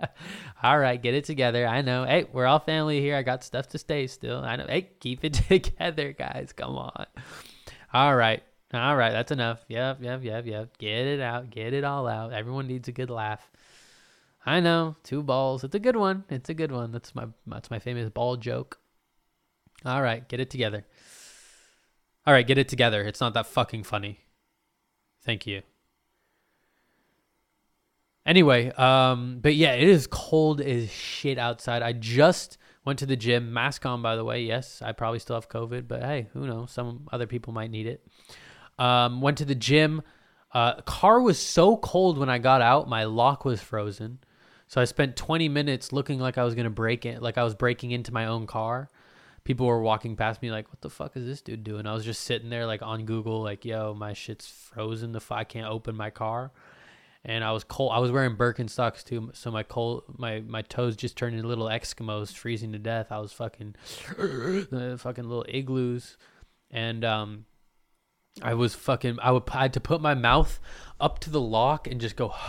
[0.62, 1.66] all right, get it together.
[1.66, 2.04] I know.
[2.04, 3.16] Hey, we're all family here.
[3.16, 4.40] I got stuff to stay still.
[4.40, 4.66] I know.
[4.68, 6.52] Hey, keep it together, guys.
[6.56, 7.06] Come on.
[7.92, 8.42] All right.
[8.72, 9.64] All right, that's enough.
[9.66, 10.78] Yep, yep, yep, yep.
[10.78, 11.50] Get it out.
[11.50, 12.32] Get it all out.
[12.32, 13.50] Everyone needs a good laugh.
[14.46, 15.64] I know, two balls.
[15.64, 16.24] It's a good one.
[16.30, 16.92] It's a good one.
[16.92, 18.78] That's my that's my famous ball joke.
[19.84, 20.84] All right, get it together.
[22.26, 23.02] All right, get it together.
[23.02, 24.20] It's not that fucking funny.
[25.24, 25.62] Thank you.
[28.30, 31.82] Anyway, um, but yeah, it is cold as shit outside.
[31.82, 34.42] I just went to the gym, mask on, by the way.
[34.42, 36.70] Yes, I probably still have COVID, but hey, who knows?
[36.70, 38.06] Some other people might need it.
[38.78, 40.02] Um, went to the gym.
[40.54, 44.20] Uh, car was so cold when I got out, my lock was frozen.
[44.68, 47.56] So I spent 20 minutes looking like I was gonna break it, like I was
[47.56, 48.90] breaking into my own car.
[49.42, 52.04] People were walking past me like, "What the fuck is this dude doing?" I was
[52.04, 55.10] just sitting there like on Google, like, "Yo, my shit's frozen.
[55.10, 56.52] The f- I can't open my car."
[57.24, 57.92] And I was cold.
[57.92, 61.66] I was wearing Birkenstocks too, so my cold, my my toes just turned into little
[61.66, 63.08] Eskimos, freezing to death.
[63.10, 63.74] I was fucking,
[64.98, 66.16] fucking little igloos,
[66.70, 67.44] and um,
[68.42, 69.18] I was fucking.
[69.22, 70.60] I would I had to put my mouth
[70.98, 72.34] up to the lock and just go.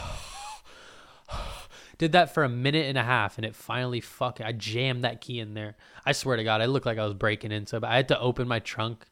[1.98, 4.46] Did that for a minute and a half, and it finally fucking.
[4.46, 5.76] I jammed that key in there.
[6.06, 7.68] I swear to God, I looked like I was breaking in.
[7.68, 9.06] So, I had to open my trunk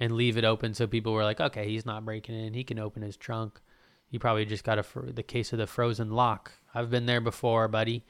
[0.00, 2.54] and leave it open, so people were like, "Okay, he's not breaking in.
[2.54, 3.60] He can open his trunk."
[4.14, 6.52] You probably just got a fr- the case of the frozen lock.
[6.72, 8.04] I've been there before, buddy.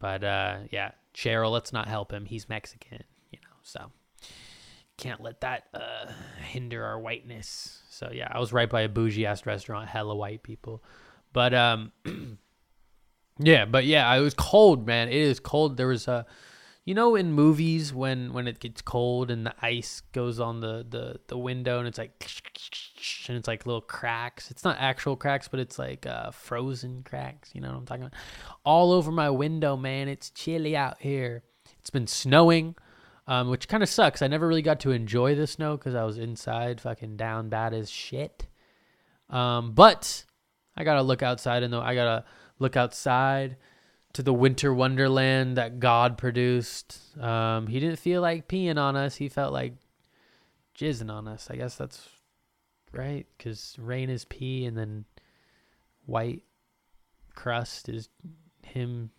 [0.00, 2.24] But uh, yeah, Cheryl, let's not help him.
[2.24, 3.56] He's Mexican, you know.
[3.62, 3.92] So
[4.96, 7.82] can't let that uh, hinder our whiteness.
[7.88, 10.82] So yeah, I was right by a bougie ass restaurant, hella white people.
[11.32, 11.92] But um,
[13.38, 15.06] yeah, but yeah, it was cold, man.
[15.06, 15.76] It is cold.
[15.76, 16.26] There was a
[16.86, 20.86] you know in movies when when it gets cold and the ice goes on the
[20.88, 22.12] the the window and it's like
[23.28, 24.50] and it's like little cracks.
[24.50, 27.50] It's not actual cracks but it's like uh frozen cracks.
[27.52, 28.14] You know what i'm talking about?
[28.64, 30.08] All over my window man.
[30.08, 31.42] It's chilly out here.
[31.80, 32.76] It's been snowing
[33.28, 34.22] um, which kind of sucks.
[34.22, 37.74] I never really got to enjoy the snow because i was inside fucking down bad
[37.74, 38.46] as shit.
[39.28, 40.24] Um, but
[40.76, 42.24] i gotta look outside and though i gotta
[42.60, 43.56] look outside
[44.16, 46.98] to the winter wonderland that God produced.
[47.20, 49.16] Um, he didn't feel like peeing on us.
[49.16, 49.74] He felt like
[50.74, 51.48] jizzing on us.
[51.50, 52.08] I guess that's
[52.92, 55.04] right, because rain is pee, and then
[56.06, 56.44] white
[57.34, 58.08] crust is
[58.62, 59.10] him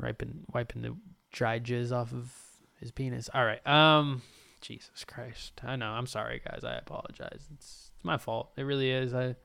[0.00, 0.96] wiping wiping the
[1.30, 2.32] dry jizz off of
[2.78, 3.28] his penis.
[3.34, 3.64] All right.
[3.66, 4.22] Um,
[4.62, 5.60] Jesus Christ.
[5.62, 5.90] I know.
[5.90, 6.64] I'm sorry, guys.
[6.64, 7.46] I apologize.
[7.54, 8.52] It's, it's my fault.
[8.56, 9.12] It really is.
[9.12, 9.36] I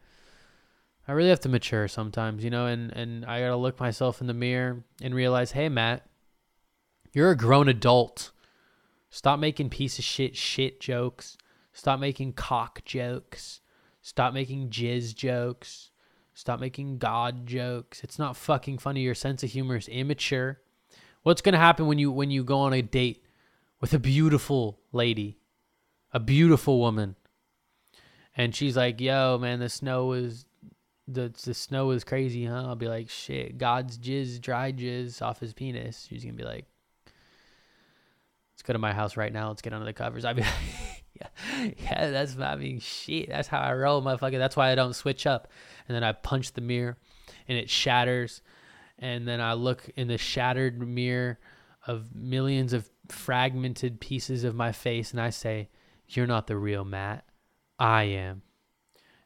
[1.07, 4.27] I really have to mature sometimes, you know, and, and I gotta look myself in
[4.27, 6.05] the mirror and realize, hey, Matt,
[7.13, 8.31] you're a grown adult.
[9.09, 11.37] Stop making piece of shit shit jokes.
[11.73, 13.61] Stop making cock jokes.
[14.01, 15.91] Stop making jizz jokes.
[16.33, 18.03] Stop making God jokes.
[18.03, 19.01] It's not fucking funny.
[19.01, 20.59] Your sense of humor is immature.
[21.23, 23.23] What's gonna happen when you when you go on a date
[23.79, 25.37] with a beautiful lady,
[26.11, 27.15] a beautiful woman,
[28.35, 30.45] and she's like, "Yo, man, the snow is
[31.07, 32.67] the the snow is crazy, huh?
[32.67, 36.07] I'll be like, shit, God's jizz, dry jizz off his penis.
[36.09, 36.65] She's gonna be like,
[38.53, 39.49] let's go to my house right now.
[39.49, 40.25] Let's get under the covers.
[40.25, 44.37] I'd be like, yeah, yeah, that's I mean, shit, that's how I roll, motherfucker.
[44.37, 45.49] That's why I don't switch up.
[45.87, 46.97] And then I punch the mirror,
[47.47, 48.41] and it shatters.
[48.97, 51.37] And then I look in the shattered mirror
[51.85, 55.69] of millions of fragmented pieces of my face, and I say,
[56.07, 57.25] "You're not the real Matt.
[57.77, 58.41] I am."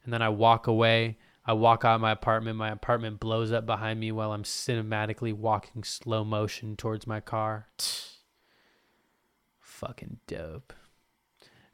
[0.03, 1.17] And then I walk away
[1.49, 2.57] I walk out of my apartment.
[2.57, 7.69] My apartment blows up behind me while I'm cinematically walking slow motion towards my car.
[9.59, 10.73] Fucking dope.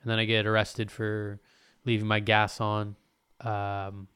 [0.02, 1.42] And then I get arrested for
[1.84, 2.96] leaving my gas on
[3.42, 4.08] um,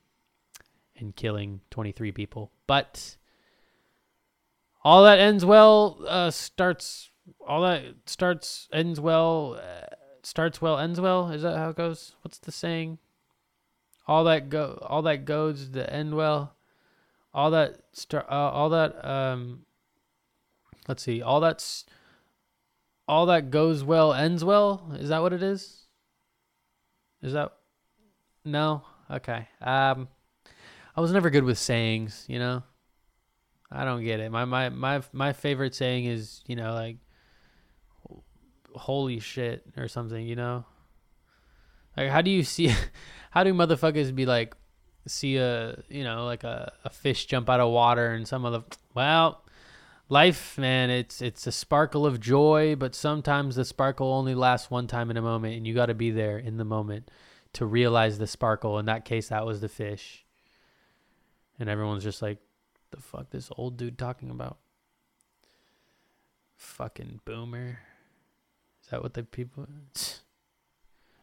[0.97, 2.53] and killing 23 people.
[2.65, 3.17] But
[4.81, 7.11] all that ends well, uh, starts,
[7.45, 9.93] all that starts, ends well, uh,
[10.23, 11.31] starts well, ends well.
[11.31, 12.15] Is that how it goes?
[12.21, 12.97] What's the saying?
[14.09, 16.55] All that go all that goes to end well
[17.31, 19.61] all that start uh, all that um
[20.87, 21.85] let's see all that's
[23.07, 24.91] all that goes well ends well?
[24.99, 25.85] Is that what it is?
[27.21, 27.53] Is that
[28.43, 28.83] no?
[29.11, 29.47] Okay.
[29.61, 30.07] Um
[30.95, 32.63] i was never good with sayings you know?
[33.71, 34.31] I don't get it.
[34.31, 36.97] My my my my favorite saying is you know like
[38.73, 40.65] holy shit or something you know?
[41.95, 42.73] Like how do you see
[43.31, 44.55] how do motherfuckers be like
[45.07, 48.63] see a you know like a, a fish jump out of water and some other
[48.93, 49.43] well
[50.07, 54.87] life man it's it's a sparkle of joy but sometimes the sparkle only lasts one
[54.87, 57.09] time in a moment and you got to be there in the moment
[57.53, 58.79] to realize the sparkle.
[58.79, 60.25] In that case that was the fish.
[61.59, 62.39] And everyone's just like
[62.91, 64.57] the fuck this old dude talking about?
[66.55, 67.79] Fucking boomer.
[68.83, 69.67] Is that what the people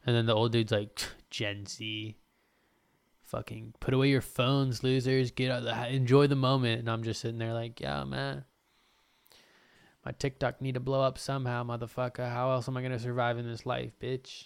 [0.07, 1.00] and then the old dude's like,
[1.30, 2.16] Gen Z.
[3.24, 5.32] Fucking put away your phones, losers.
[5.32, 6.78] Get out the enjoy the moment.
[6.78, 8.44] And I'm just sitting there like, yeah, man.
[10.04, 12.30] My TikTok need to blow up somehow, motherfucker.
[12.30, 14.44] How else am I gonna survive in this life, bitch?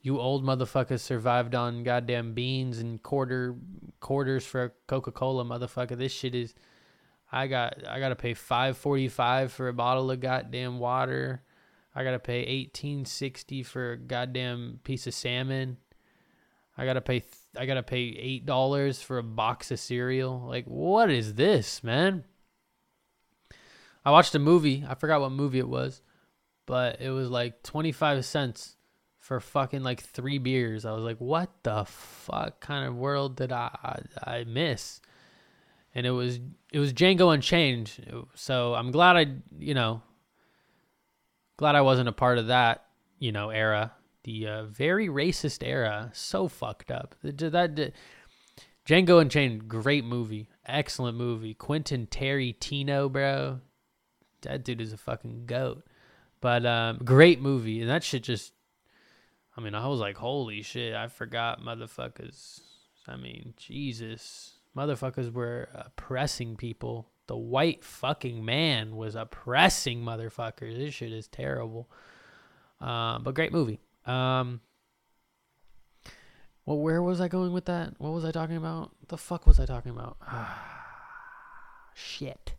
[0.00, 3.56] You old motherfuckers survived on goddamn beans and quarter
[3.98, 5.98] quarters for Coca Cola, motherfucker.
[5.98, 6.54] This shit is.
[7.32, 11.42] I got I gotta pay five forty five for a bottle of goddamn water.
[11.96, 15.78] I gotta pay eighteen sixty for a goddamn piece of salmon.
[16.76, 20.44] I gotta pay th- I gotta pay eight dollars for a box of cereal.
[20.46, 22.24] Like what is this, man?
[24.04, 24.84] I watched a movie.
[24.86, 26.02] I forgot what movie it was,
[26.66, 28.76] but it was like twenty five cents
[29.18, 30.84] for fucking like three beers.
[30.84, 35.00] I was like, what the fuck kind of world did I I miss?
[35.94, 36.40] And it was
[36.74, 37.90] it was Django Unchained.
[38.34, 39.26] So I'm glad I
[39.58, 40.02] you know
[41.56, 42.86] glad I wasn't a part of that
[43.18, 43.92] you know era.
[44.24, 47.14] The uh, very racist era, so fucked up.
[47.22, 47.92] That, that
[48.84, 51.54] Django Unchained, great movie, excellent movie.
[51.54, 53.60] Quentin Tarantino, bro,
[54.42, 55.84] that dude is a fucking goat.
[56.40, 58.52] But um, great movie, and that shit just.
[59.56, 62.60] I mean, I was like, holy shit, I forgot motherfuckers.
[63.08, 67.08] I mean, Jesus, motherfuckers were oppressing people.
[67.26, 70.76] The white fucking man was oppressing motherfuckers.
[70.76, 71.88] This shit is terrible.
[72.80, 73.80] Uh, but great movie.
[74.04, 74.60] Um,
[76.64, 77.94] well, where was I going with that?
[77.98, 78.92] What was I talking about?
[79.08, 80.18] The fuck was I talking about?
[81.94, 82.54] shit.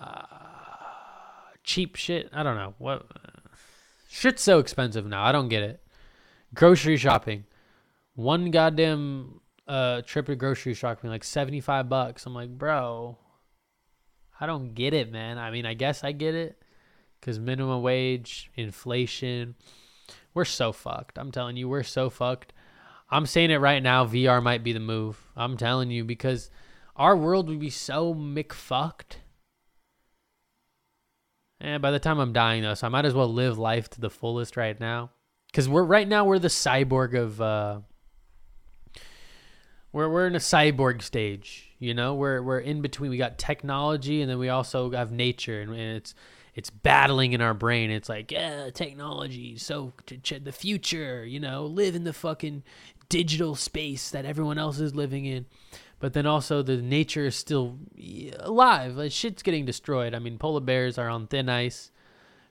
[0.00, 0.22] Uh,
[1.62, 2.30] cheap shit.
[2.32, 3.06] I don't know what.
[4.08, 5.24] Shit's so expensive now.
[5.24, 5.80] I don't get it.
[6.54, 7.44] Grocery shopping,
[8.14, 12.26] one goddamn uh trip to grocery shopping like seventy five bucks.
[12.26, 13.18] I'm like, bro,
[14.40, 15.38] I don't get it, man.
[15.38, 16.62] I mean, I guess I get it
[17.20, 19.54] because minimum wage, inflation,
[20.34, 21.18] we're so fucked.
[21.18, 22.52] I'm telling you, we're so fucked.
[23.10, 24.04] I'm saying it right now.
[24.06, 25.30] VR might be the move.
[25.36, 26.50] I'm telling you because
[26.96, 29.16] our world would be so McFucked.
[31.60, 34.00] And by the time I'm dying though, so I might as well live life to
[34.00, 35.10] the fullest right now.
[35.52, 37.80] Cause we're right now we're the cyborg of uh
[39.94, 42.14] we're we're in a cyborg stage, you know?
[42.14, 43.10] We're we're in between.
[43.10, 46.14] We got technology and then we also have nature and, and it's
[46.54, 47.90] it's battling in our brain.
[47.90, 52.64] It's like, yeah, technology, so to the future, you know, live in the fucking
[53.08, 55.46] digital space that everyone else is living in.
[56.00, 57.78] But then also the nature is still
[58.40, 58.96] alive.
[58.96, 60.12] Like shit's getting destroyed.
[60.12, 61.92] I mean, polar bears are on thin ice.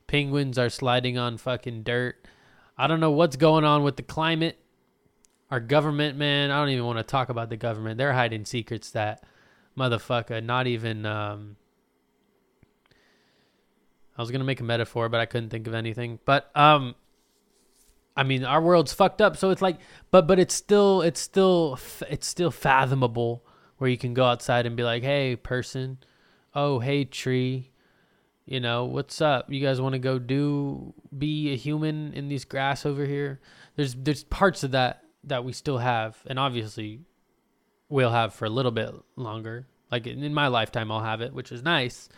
[0.08, 2.26] Penguins are sliding on fucking dirt.
[2.78, 4.62] I don't know what's going on with the climate.
[5.54, 7.99] Our government, man, I don't even want to talk about the government.
[7.99, 9.24] They're hiding secrets that
[9.78, 11.58] motherfucker not even um
[14.18, 16.18] I was gonna make a metaphor, but I couldn't think of anything.
[16.26, 16.95] But um,
[18.18, 19.78] I mean, our world's fucked up, so it's like,
[20.10, 21.78] but but it's still it's still
[22.10, 23.45] it's still fathomable
[23.78, 25.99] where you can go outside and be like, hey, person,
[26.56, 27.70] oh hey tree,
[28.43, 29.54] you know what's up?
[29.54, 33.39] You guys want to go do be a human in these grass over here?
[33.76, 37.01] There's there's parts of that that we still have, and obviously
[37.89, 39.67] we'll have for a little bit longer.
[39.91, 42.09] Like in my lifetime, I'll have it, which is nice.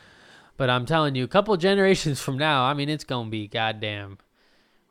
[0.57, 4.17] But I'm telling you, a couple generations from now, I mean, it's gonna be goddamn,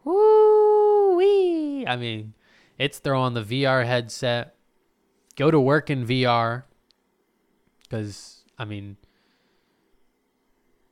[0.05, 1.87] woo wee.
[1.87, 2.35] I mean,
[2.79, 4.55] it's throw on the VR headset,
[5.37, 6.65] go to work in VR.
[7.83, 8.97] Because I mean,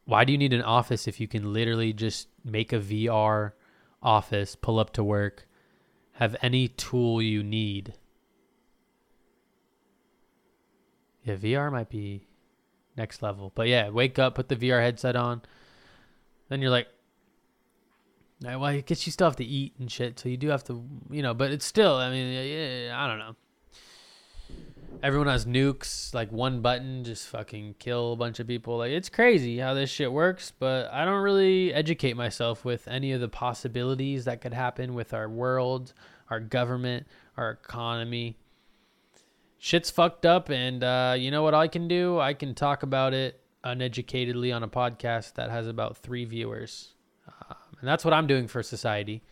[0.05, 3.53] why do you need an office if you can literally just make a VR
[4.03, 5.47] office, pull up to work,
[6.13, 7.95] have any tool you need?
[11.25, 12.27] Yeah, VR might be
[12.97, 13.53] next level.
[13.55, 15.43] But yeah, wake up, put the VR headset on.
[16.49, 16.89] Then you're like,
[18.43, 20.85] well, I guess you still have to eat and shit, so you do have to,
[21.11, 21.33] you know.
[21.33, 23.37] But it's still, I mean, yeah, I don't know.
[25.03, 28.79] Everyone has nukes, like one button, just fucking kill a bunch of people.
[28.79, 33.11] Like it's crazy how this shit works, but I don't really educate myself with any
[33.11, 35.93] of the possibilities that could happen with our world,
[36.31, 38.37] our government, our economy.
[39.59, 42.21] Shit's fucked up and uh, you know what i can do?
[42.21, 46.95] I can talk about it uneducatedly on a podcast that has about three viewers.
[47.27, 49.25] Uh, and that's what i'm doing for society.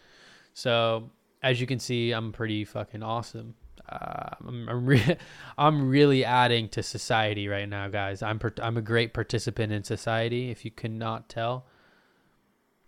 [0.52, 1.10] So
[1.44, 3.54] as you can see i'm pretty fucking awesome
[3.90, 5.16] uh, I'm, I'm, re-
[5.58, 9.84] I'm really adding to society right now guys I'm, per- I'm a great participant in
[9.84, 11.66] society if you cannot tell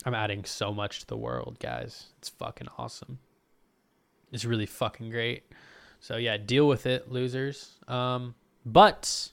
[0.05, 3.19] i'm adding so much to the world guys it's fucking awesome
[4.33, 5.45] it's really fucking great
[6.03, 7.77] so yeah, deal with it, losers.
[7.87, 8.35] Um,
[8.67, 9.31] but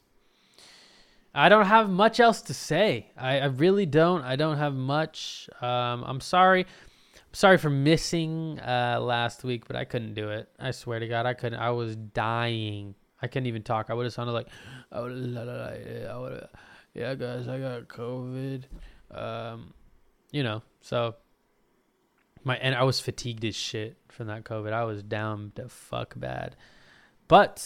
[1.33, 3.07] I don't have much else to say.
[3.17, 4.23] I, I really don't.
[4.23, 5.49] I don't have much.
[5.61, 6.67] Um, I'm sorry.
[7.31, 10.49] Sorry for missing uh, last week, but I couldn't do it.
[10.59, 11.59] I swear to God, I couldn't.
[11.59, 12.95] I was dying.
[13.21, 13.87] I couldn't even talk.
[13.89, 14.47] I would have sounded like,
[14.91, 16.39] la, la, la, yeah,
[16.93, 18.63] yeah, guys, I got COVID.
[19.11, 19.73] Um,
[20.31, 21.15] you know, so
[22.43, 24.73] my and I was fatigued as shit from that COVID.
[24.73, 26.55] I was down to fuck bad.
[27.27, 27.65] But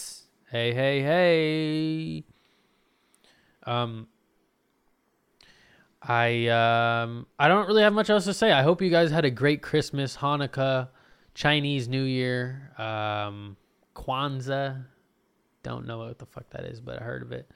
[0.50, 2.24] hey, hey, hey.
[3.66, 4.08] Um
[6.06, 8.52] I um I don't really have much else to say.
[8.52, 10.88] I hope you guys had a great Christmas, Hanukkah,
[11.34, 13.56] Chinese New Year, um
[13.96, 14.84] Kwanzaa.
[15.62, 17.50] Don't know what the fuck that is, but I heard of it.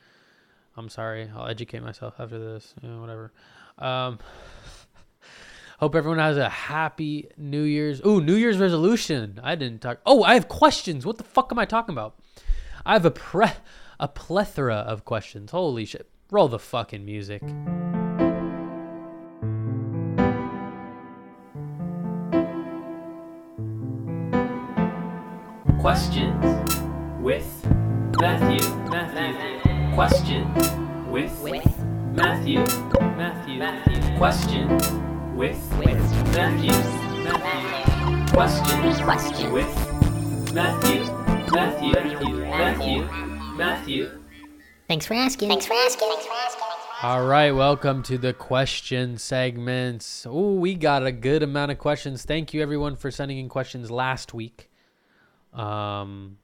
[0.76, 1.30] I'm sorry.
[1.34, 2.74] I'll educate myself after this.
[2.82, 3.32] You know, whatever.
[3.78, 4.18] Um
[5.78, 8.00] Hope everyone has a happy New Year's.
[8.04, 9.38] Ooh, New Year's resolution.
[9.44, 10.00] I didn't talk.
[10.04, 11.06] Oh, I have questions.
[11.06, 12.18] What the fuck am I talking about?
[12.84, 13.46] I have a pre
[14.00, 15.50] a plethora of questions.
[15.50, 16.08] Holy shit.
[16.30, 17.42] Roll the fucking music.
[25.80, 26.34] Questions
[27.20, 27.46] with
[28.20, 28.68] Matthew.
[28.90, 29.94] Matthew.
[29.94, 30.70] Questions
[31.06, 31.42] with
[32.14, 32.64] Matthew.
[33.16, 33.58] Matthew.
[33.58, 34.16] Matthew.
[34.18, 34.90] Questions
[35.36, 35.72] with
[36.34, 36.72] Matthew.
[37.22, 38.34] Matthew.
[38.34, 39.52] Questions Question.
[39.52, 41.04] with Matthew.
[41.52, 41.92] Matthew.
[41.92, 43.02] Matthew.
[43.56, 44.20] Matthew.
[44.88, 45.48] Thanks for asking.
[45.48, 46.08] Thanks for asking.
[46.08, 46.62] Thanks for asking.
[47.04, 50.26] All right, welcome to the question segments.
[50.28, 52.24] Oh, we got a good amount of questions.
[52.24, 54.67] Thank you everyone for sending in questions last week.
[55.52, 56.38] Um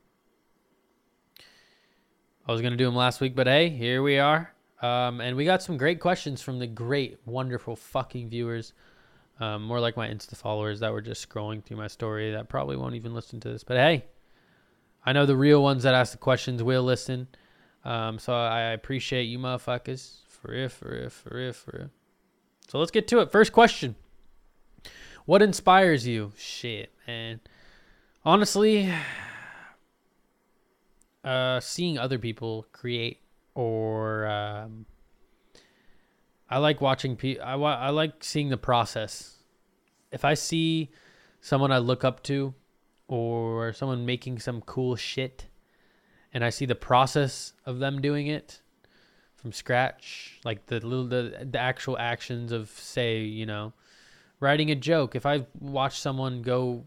[2.46, 4.52] I was to do them last week, but hey, here we are.
[4.82, 8.74] Um, and we got some great questions from the great, wonderful fucking viewers.
[9.40, 12.76] Um, more like my Insta followers that were just scrolling through my story that probably
[12.76, 13.64] won't even listen to this.
[13.64, 14.04] But hey,
[15.06, 17.28] I know the real ones that ask the questions will listen.
[17.82, 20.18] Um, so I appreciate you motherfuckers.
[20.28, 21.90] For real, for real, for real, for real.
[22.68, 23.32] So let's get to it.
[23.32, 23.94] First question.
[25.24, 26.32] What inspires you?
[26.36, 27.40] Shit, man.
[28.24, 28.90] Honestly,
[31.24, 33.20] uh, seeing other people create
[33.54, 34.86] or um,
[36.48, 39.36] I like watching pe- I, I like seeing the process.
[40.10, 40.90] If I see
[41.40, 42.54] someone I look up to
[43.08, 45.46] or someone making some cool shit
[46.32, 48.62] and I see the process of them doing it
[49.36, 53.74] from scratch, like the little the, the actual actions of say, you know,
[54.40, 55.14] writing a joke.
[55.14, 56.86] If I watch someone go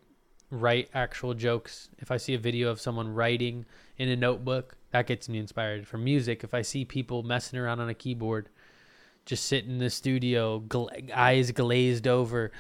[0.50, 3.66] write actual jokes, if I see a video of someone writing
[3.98, 5.88] in a notebook, that gets me inspired.
[5.88, 8.50] For music, if I see people messing around on a keyboard,
[9.26, 12.52] just sitting in the studio, gla- eyes glazed over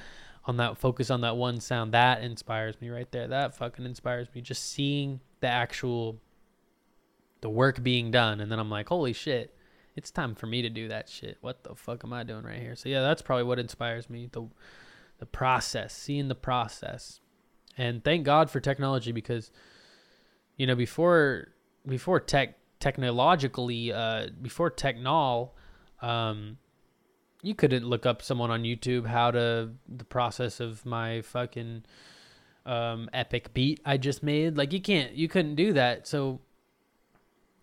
[0.46, 3.28] on that focus on that one sound, that inspires me right there.
[3.28, 4.42] That fucking inspires me.
[4.42, 6.20] Just seeing the actual
[7.42, 9.54] the work being done and then I'm like, "Holy shit.
[9.96, 11.38] It's time for me to do that shit.
[11.42, 14.30] What the fuck am I doing right here?" So yeah, that's probably what inspires me.
[14.32, 14.48] The
[15.20, 17.20] the process, seeing the process.
[17.78, 19.52] And thank God for technology because
[20.58, 21.50] you know, before
[21.86, 25.50] before tech technologically uh before technol
[26.02, 26.58] um
[27.42, 31.84] you couldn't look up someone on YouTube how to the process of my fucking
[32.66, 34.58] um epic beat I just made.
[34.58, 36.08] Like you can't you couldn't do that.
[36.08, 36.42] So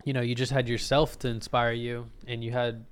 [0.05, 2.85] you know you just had yourself to inspire you and you had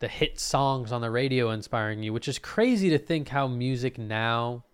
[0.00, 3.98] the hit songs on the radio inspiring you which is crazy to think how music
[3.98, 4.64] now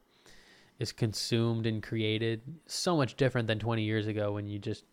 [0.79, 4.85] is consumed and created so much different than 20 years ago when you just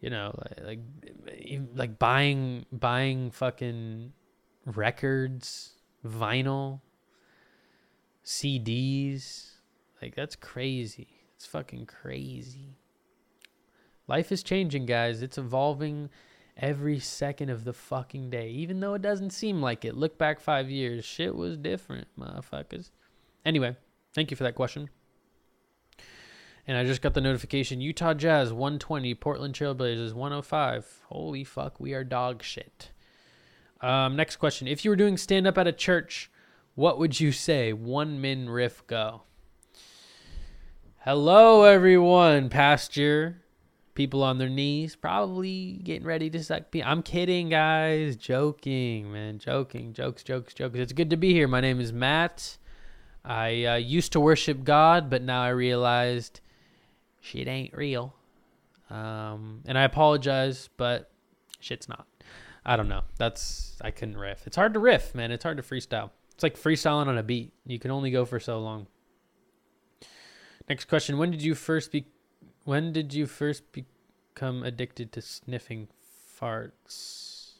[0.00, 0.80] you know like
[1.74, 4.12] like, buying buying fucking
[4.64, 5.74] records
[6.04, 6.80] vinyl
[8.24, 9.52] cds
[10.02, 11.06] like that's crazy.
[11.36, 12.76] It's fucking crazy.
[14.08, 15.22] Life is changing guys.
[15.22, 16.10] It's evolving
[16.56, 18.48] every second of the fucking day.
[18.50, 19.96] Even though it doesn't seem like it.
[19.96, 21.04] Look back five years.
[21.04, 22.90] Shit was different motherfuckers.
[23.46, 23.76] Anyway
[24.14, 24.88] thank you for that question
[26.66, 31.02] and I just got the notification Utah Jazz 120, Portland Trailblazers 105.
[31.08, 32.90] Holy fuck, we are dog shit.
[33.80, 34.68] Um, next question.
[34.68, 36.30] If you were doing stand up at a church,
[36.74, 37.72] what would you say?
[37.72, 39.22] One min riff go.
[40.98, 42.48] Hello, everyone.
[42.48, 43.38] Pastor.
[43.94, 46.70] People on their knees, probably getting ready to suck.
[46.70, 48.16] Pe- I'm kidding, guys.
[48.16, 49.38] Joking, man.
[49.38, 49.92] Joking.
[49.92, 50.78] Jokes, jokes, jokes.
[50.78, 51.46] It's good to be here.
[51.46, 52.56] My name is Matt.
[53.24, 56.40] I uh, used to worship God, but now I realized
[57.20, 58.14] shit ain't real.
[58.90, 61.10] Um, and I apologize, but
[61.60, 62.06] shit's not.
[62.64, 63.02] I don't know.
[63.18, 64.46] That's I couldn't riff.
[64.46, 65.32] It's hard to riff, man.
[65.32, 66.10] It's hard to freestyle.
[66.34, 67.52] It's like freestyling on a beat.
[67.66, 68.86] You can only go for so long.
[70.68, 72.06] Next question: When did you first be?
[72.64, 75.88] When did you first become addicted to sniffing
[76.40, 77.54] farts?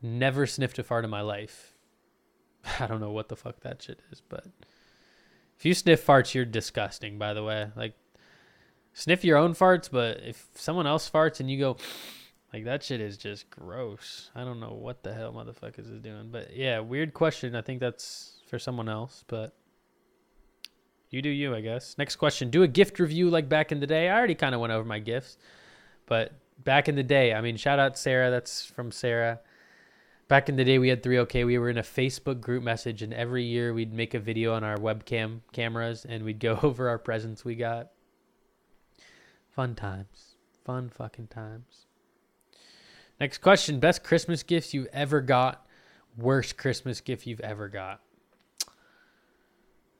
[0.00, 1.71] Never sniffed a fart in my life.
[2.80, 4.46] I don't know what the fuck that shit is, but
[5.58, 7.18] if you sniff farts, you're disgusting.
[7.18, 7.94] By the way, like
[8.92, 11.76] sniff your own farts, but if someone else farts and you go,
[12.52, 14.30] like that shit is just gross.
[14.34, 17.54] I don't know what the hell motherfuckers is doing, but yeah, weird question.
[17.56, 19.54] I think that's for someone else, but
[21.10, 21.96] You do you, I guess.
[21.98, 22.50] Next question.
[22.50, 24.08] Do a gift review like back in the day.
[24.08, 25.36] I already kind of went over my gifts,
[26.06, 28.30] but back in the day, I mean, shout out Sarah.
[28.30, 29.40] That's from Sarah.
[30.32, 31.44] Back in the day, we had 3OK.
[31.44, 34.64] We were in a Facebook group message, and every year we'd make a video on
[34.64, 37.90] our webcam cameras and we'd go over our presents we got.
[39.50, 40.36] Fun times.
[40.64, 41.84] Fun fucking times.
[43.20, 43.78] Next question.
[43.78, 45.66] Best Christmas gifts you've ever got.
[46.16, 48.00] Worst Christmas gift you've ever got.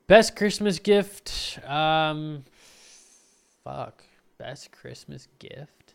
[0.07, 1.59] Best Christmas gift.
[1.63, 2.43] Um,
[3.63, 4.03] fuck.
[4.39, 5.93] Best Christmas gift.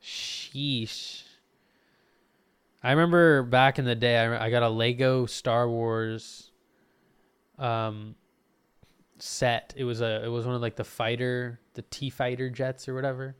[0.00, 1.24] Sheesh.
[2.82, 6.50] I remember back in the day, I, I got a Lego Star Wars
[7.58, 8.14] um
[9.18, 9.74] set.
[9.76, 12.94] It was a it was one of like the fighter, the TIE fighter jets or
[12.94, 13.36] whatever.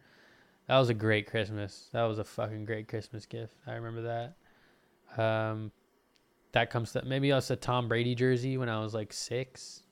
[0.68, 1.88] That was a great Christmas.
[1.92, 3.54] That was a fucking great Christmas gift.
[3.66, 4.02] I remember
[5.16, 5.20] that.
[5.20, 5.72] Um,
[6.52, 9.82] that comes to maybe us a Tom Brady jersey when I was like six.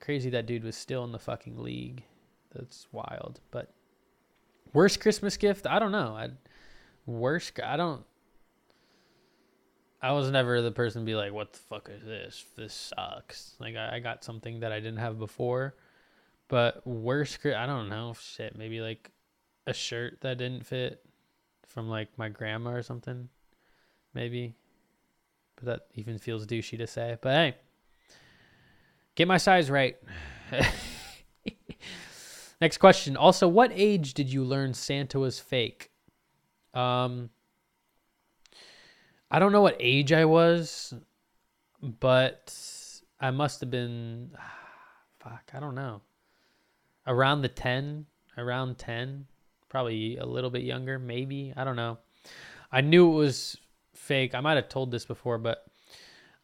[0.00, 2.04] Crazy that dude was still in the fucking league.
[2.54, 3.40] That's wild.
[3.50, 3.72] But
[4.72, 5.66] worst Christmas gift?
[5.66, 6.14] I don't know.
[6.16, 6.30] I
[7.06, 7.58] worst.
[7.62, 8.04] I don't.
[10.02, 12.44] I was never the person to be like, "What the fuck is this?
[12.56, 15.76] This sucks." Like I, I got something that I didn't have before.
[16.48, 18.14] But Chri- I don't know.
[18.20, 19.10] Shit, maybe like
[19.66, 21.04] a shirt that didn't fit
[21.66, 23.28] from like my grandma or something.
[24.12, 24.56] Maybe
[25.56, 27.16] but that even feels douchey to say.
[27.20, 27.56] But hey,
[29.14, 29.96] get my size right.
[32.60, 33.16] Next question.
[33.16, 35.90] Also, what age did you learn Santa was fake?
[36.74, 37.30] Um,
[39.32, 40.92] I don't know what age I was,
[41.80, 42.54] but
[43.18, 44.30] I must have been,
[45.20, 46.02] fuck, I don't know.
[47.06, 48.04] Around the 10,
[48.36, 49.26] around 10,
[49.70, 51.54] probably a little bit younger, maybe.
[51.56, 51.96] I don't know.
[52.70, 53.56] I knew it was
[53.94, 54.34] fake.
[54.34, 55.64] I might have told this before, but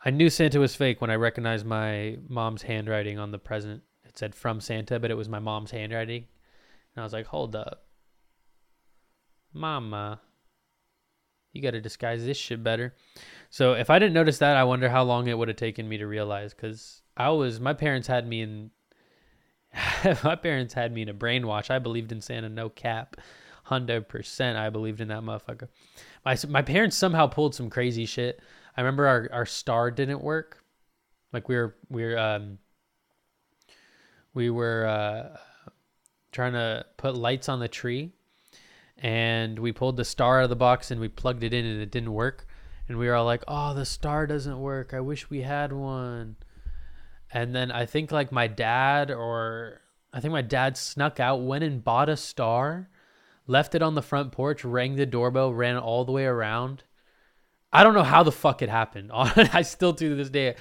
[0.03, 3.83] I knew Santa was fake when I recognized my mom's handwriting on the present.
[4.07, 6.25] It said from Santa, but it was my mom's handwriting.
[6.97, 7.85] And I was like, hold up.
[9.53, 10.23] Mama,
[11.59, 12.95] you got to disguise this shit better.
[13.51, 15.99] So if I didn't notice that, I wonder how long it would have taken me
[15.99, 18.71] to realize because I was, my parents had me in,
[20.25, 21.71] my parents had me in a brainwash.
[21.71, 23.17] I believed in Santa, no cap.
[23.69, 25.69] 100% I believed in that motherfucker.
[26.25, 28.41] My my parents somehow pulled some crazy shit.
[28.77, 30.63] I remember our our star didn't work.
[31.33, 32.59] Like we were we were um
[34.35, 35.37] we were uh
[36.33, 38.13] trying to put lights on the tree
[38.99, 41.81] and we pulled the star out of the box and we plugged it in and
[41.81, 42.47] it didn't work
[42.89, 44.95] and we were all like, "Oh, the star doesn't work.
[44.95, 46.37] I wish we had one."
[47.33, 49.83] And then I think like my dad or
[50.13, 52.89] I think my dad snuck out, went and bought a star
[53.49, 56.85] left it on the front porch, rang the doorbell, ran all the way around.
[57.73, 59.11] I don't know how the fuck it happened.
[59.15, 60.55] I still to this day.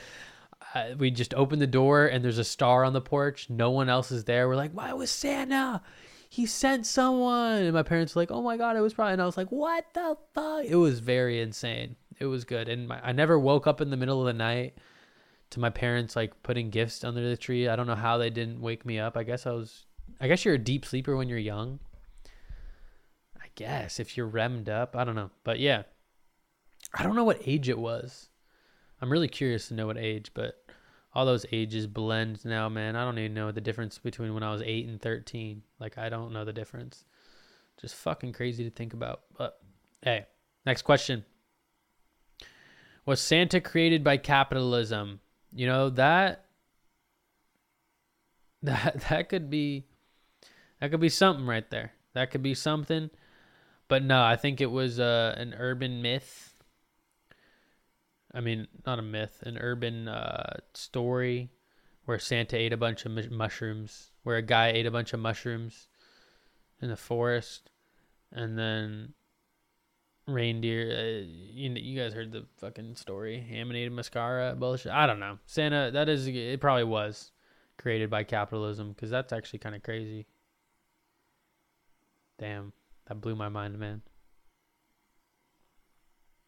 [0.74, 3.50] Uh, we just open the door and there's a star on the porch.
[3.50, 4.48] No one else is there.
[4.48, 5.82] We're like, why was Santa?
[6.30, 7.64] He sent someone.
[7.64, 9.14] And my parents were like, oh my God, it was probably.
[9.14, 10.66] And I was like, what the fuck?
[10.66, 11.96] It was very insane.
[12.20, 12.68] It was good.
[12.70, 14.78] And my, I never woke up in the middle of the night
[15.52, 17.68] to my parents like putting gifts under the tree.
[17.68, 19.16] I don't know how they didn't wake me up.
[19.16, 19.86] I guess I was,
[20.20, 21.80] I guess you're a deep sleeper when you're young
[23.48, 24.96] I guess if you're remmed up.
[24.96, 25.32] I don't know.
[25.44, 25.84] But yeah.
[26.94, 28.30] I don't know what age it was.
[29.02, 30.64] I'm really curious to know what age, but
[31.14, 32.96] all those ages blend now, man.
[32.96, 35.64] I don't even know the difference between when I was 8 and 13.
[35.80, 37.06] Like I don't know the difference.
[37.80, 39.22] Just fucking crazy to think about.
[39.38, 39.60] But
[40.02, 40.26] hey,
[40.66, 41.26] next question.
[43.06, 45.22] Was Santa created by capitalism?
[45.54, 46.46] You know, that
[48.64, 49.86] that that could be
[50.80, 51.94] that could be something right there.
[52.14, 53.10] That could be something.
[53.88, 56.54] But no, I think it was uh, an urban myth.
[58.34, 61.50] I mean, not a myth, an urban uh, story
[62.06, 65.20] where Santa ate a bunch of mu- mushrooms, where a guy ate a bunch of
[65.20, 65.88] mushrooms
[66.82, 67.70] in the forest,
[68.32, 69.14] and then
[70.28, 70.92] reindeer.
[70.92, 74.92] Uh, you you guys heard the fucking story, Amanita muscaria bullshit.
[74.92, 75.40] I don't know.
[75.46, 76.62] Santa, that is it.
[76.62, 77.32] Probably was
[77.78, 80.28] created by capitalism because that's actually kind of crazy.
[82.38, 82.74] Damn.
[83.08, 84.02] That blew my mind, man.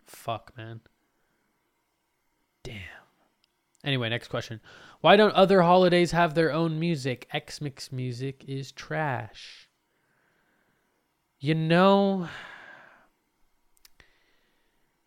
[0.05, 0.81] Fuck, man.
[2.63, 2.75] Damn.
[3.83, 4.59] Anyway, next question.
[5.01, 7.27] Why don't other holidays have their own music?
[7.31, 9.69] X-Mix music is trash.
[11.39, 12.27] You know,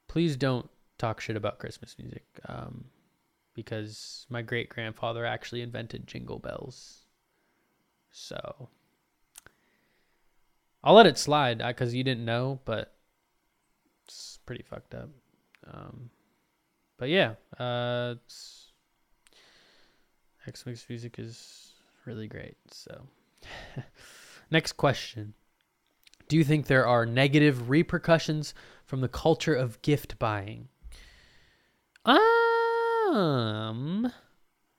[0.09, 2.86] please don't talk shit about Christmas music um,
[3.55, 7.03] because my great grandfather actually invented jingle bells.
[8.11, 8.70] So
[10.82, 12.94] I'll let it slide because you didn't know, but
[14.07, 15.11] it's pretty fucked up.
[15.70, 16.11] Um,
[17.03, 18.14] but yeah, uh,
[20.44, 21.72] Tex Mex music is
[22.05, 22.55] really great.
[22.70, 23.09] So,
[24.53, 25.34] next question.
[26.28, 28.55] Do you think there are negative repercussions
[28.86, 30.68] from the culture of gift buying?
[32.05, 32.22] Um,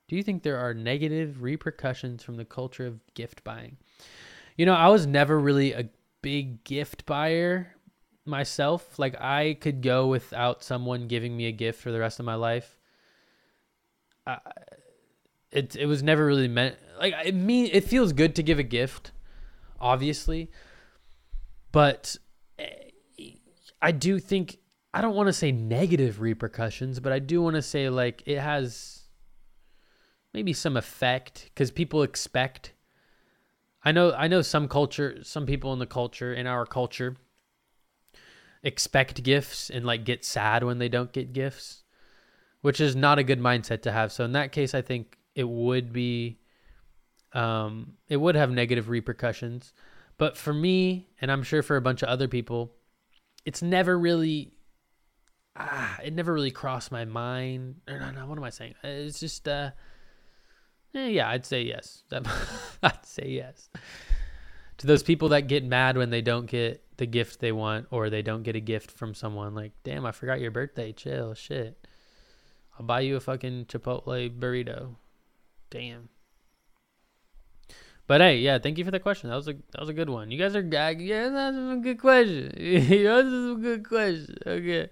[0.08, 3.76] do you think there are negative repercussions from the culture of gift buying?
[4.56, 5.90] You know, I was never really a
[6.22, 7.73] big gift buyer
[8.24, 8.98] myself.
[8.98, 12.34] Like I could go without someone giving me a gift for the rest of my
[12.34, 12.78] life.
[14.26, 14.36] Uh,
[15.50, 18.64] it it was never really meant like it mean it feels good to give a
[18.64, 19.12] gift,
[19.80, 20.50] obviously,
[21.72, 22.16] but
[22.58, 22.90] eh,
[23.80, 24.58] I do think
[24.92, 28.38] I don't want to say negative repercussions, but I do want to say like it
[28.38, 29.02] has
[30.32, 32.72] maybe some effect because people expect.
[33.84, 37.16] I know I know some culture, some people in the culture in our culture
[38.64, 41.84] expect gifts and like get sad when they don't get gifts,
[42.62, 44.10] which is not a good mindset to have.
[44.10, 46.38] So in that case, I think it would be
[47.34, 49.72] um, it would have negative repercussions.
[50.16, 52.72] But for me, and I'm sure for a bunch of other people,
[53.44, 54.52] it's never really
[55.56, 57.76] ah, it never really crossed my mind.
[57.86, 58.74] Or no, no, what am I saying?
[58.82, 59.70] It's just uh
[60.94, 62.04] eh, yeah, I'd say yes.
[62.82, 63.68] I'd say yes.
[64.78, 68.10] To those people that get mad when they don't get the gift they want or
[68.10, 70.92] they don't get a gift from someone, like, damn, I forgot your birthday.
[70.92, 71.86] Chill, shit.
[72.78, 74.96] I'll buy you a fucking Chipotle burrito.
[75.70, 76.08] Damn.
[78.06, 79.30] But hey, yeah, thank you for the question.
[79.30, 80.30] That was a that was a good one.
[80.30, 81.06] You guys are gagging.
[81.06, 82.52] Yeah, that's a good question.
[83.04, 84.36] that's a good question.
[84.46, 84.90] Okay.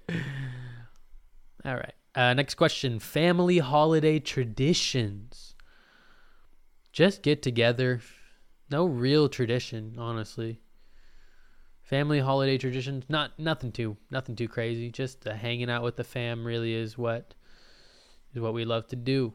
[1.64, 1.94] All right.
[2.14, 5.54] Uh, next question: Family holiday traditions.
[6.90, 8.00] Just get together.
[8.70, 10.61] No real tradition, honestly.
[11.92, 14.90] Family holiday traditions, not nothing too nothing too crazy.
[14.90, 17.34] Just uh, hanging out with the fam really is what
[18.32, 19.34] is what we love to do.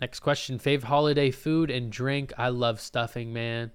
[0.00, 2.32] Next question: Favorite holiday food and drink?
[2.38, 3.72] I love stuffing, man.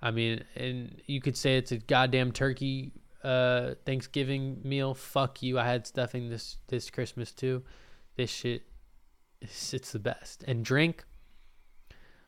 [0.00, 2.92] I mean, and you could say it's a goddamn turkey
[3.22, 4.94] uh, Thanksgiving meal.
[4.94, 5.58] Fuck you.
[5.58, 7.62] I had stuffing this this Christmas too.
[8.16, 8.62] This shit,
[9.42, 10.42] it's, it's the best.
[10.48, 11.04] And drink.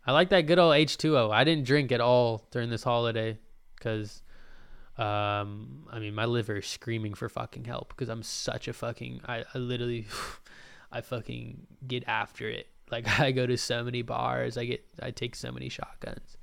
[0.07, 1.33] I like that good old H2O.
[1.33, 3.39] I didn't drink at all during this holiday
[3.75, 4.21] because,
[4.99, 9.23] um, I mean, my liver is screaming for fucking help because I'm such a fucking.
[9.27, 10.07] I, I literally,
[10.93, 12.69] I fucking get after it.
[12.91, 14.59] Like I go to so many bars.
[14.59, 14.85] I get.
[15.03, 16.37] I take so many shotguns.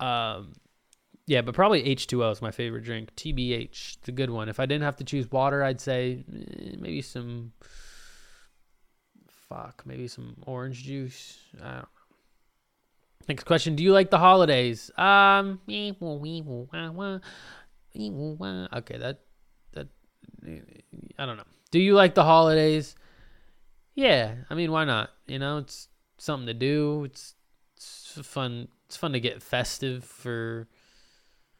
[0.00, 0.54] Um,
[1.26, 3.14] yeah, but probably H2O is my favorite drink.
[3.14, 4.48] TBH, the good one.
[4.48, 7.52] If I didn't have to choose water, I'd say eh, maybe some.
[9.48, 11.38] Fuck, maybe some orange juice.
[11.62, 11.88] I don't know.
[13.28, 14.90] Next question: Do you like the holidays?
[14.96, 15.60] Um,
[18.72, 19.20] okay, that
[19.72, 19.88] that
[21.18, 21.44] I don't know.
[21.70, 22.96] Do you like the holidays?
[23.94, 25.10] Yeah, I mean, why not?
[25.26, 27.04] You know, it's something to do.
[27.04, 27.34] It's
[27.76, 28.68] it's fun.
[28.86, 30.68] It's fun to get festive for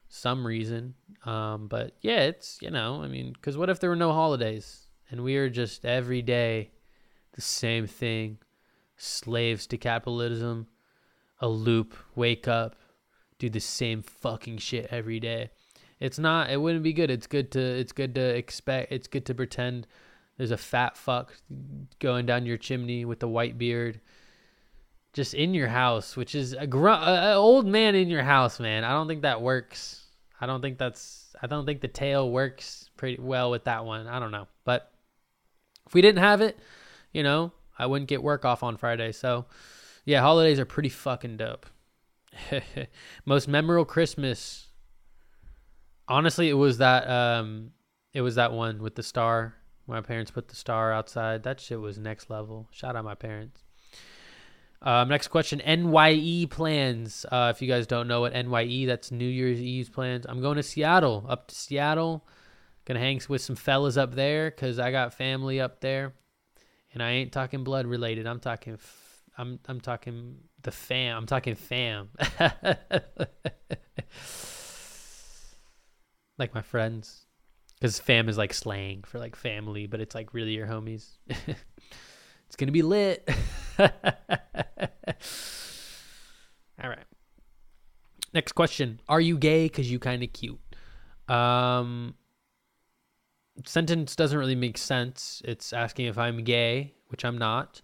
[0.09, 0.95] some reason.
[1.25, 4.87] Um, but yeah, it's you know, I mean, because what if there were no holidays
[5.11, 6.71] and we are just every day
[7.33, 8.39] the same thing,
[8.97, 10.67] slaves to capitalism,
[11.43, 12.76] a loop, wake up,
[13.38, 15.51] do the same fucking shit every day.
[16.01, 16.51] It's not.
[16.51, 17.11] It wouldn't be good.
[17.11, 17.61] It's good to.
[17.61, 18.90] It's good to expect.
[18.90, 19.86] It's good to pretend
[20.36, 21.32] there's a fat fuck
[21.99, 24.01] going down your chimney with a white beard,
[25.12, 28.82] just in your house, which is a, gr- a old man in your house, man.
[28.82, 30.05] I don't think that works.
[30.40, 31.34] I don't think that's.
[31.40, 34.07] I don't think the tale works pretty well with that one.
[34.07, 34.90] I don't know, but
[35.86, 36.59] if we didn't have it,
[37.12, 39.12] you know, I wouldn't get work off on Friday.
[39.12, 39.47] So,
[40.05, 41.66] yeah, holidays are pretty fucking dope.
[43.24, 44.68] Most memorable Christmas.
[46.09, 47.70] Honestly, it was that um
[48.12, 49.55] it was that one with the star.
[49.86, 51.42] My parents put the star outside.
[51.42, 52.68] That shit was next level.
[52.70, 53.64] Shout out my parents.
[54.80, 57.24] Um, next question: NYE plans.
[57.30, 60.26] Uh, if you guys don't know what NYE, that's New Year's Eve's plans.
[60.28, 62.26] I'm going to Seattle, up to Seattle.
[62.84, 66.14] Gonna hang with some fellas up there because I got family up there,
[66.92, 68.26] and I ain't talking blood related.
[68.26, 68.76] I'm talking.
[69.37, 71.16] I'm I'm talking the fam.
[71.16, 72.11] I'm talking fam.
[76.39, 77.26] like my friends,
[77.74, 81.16] because fam is like slang for like family, but it's like really your homies.
[81.28, 83.28] it's gonna be lit.
[83.78, 83.89] All
[86.85, 87.05] right.
[88.35, 89.68] Next question: Are you gay?
[89.68, 90.61] Cause you kind of cute.
[91.28, 92.14] Um,
[93.64, 95.41] sentence doesn't really make sense.
[95.45, 97.80] It's asking if I'm gay, which I'm not,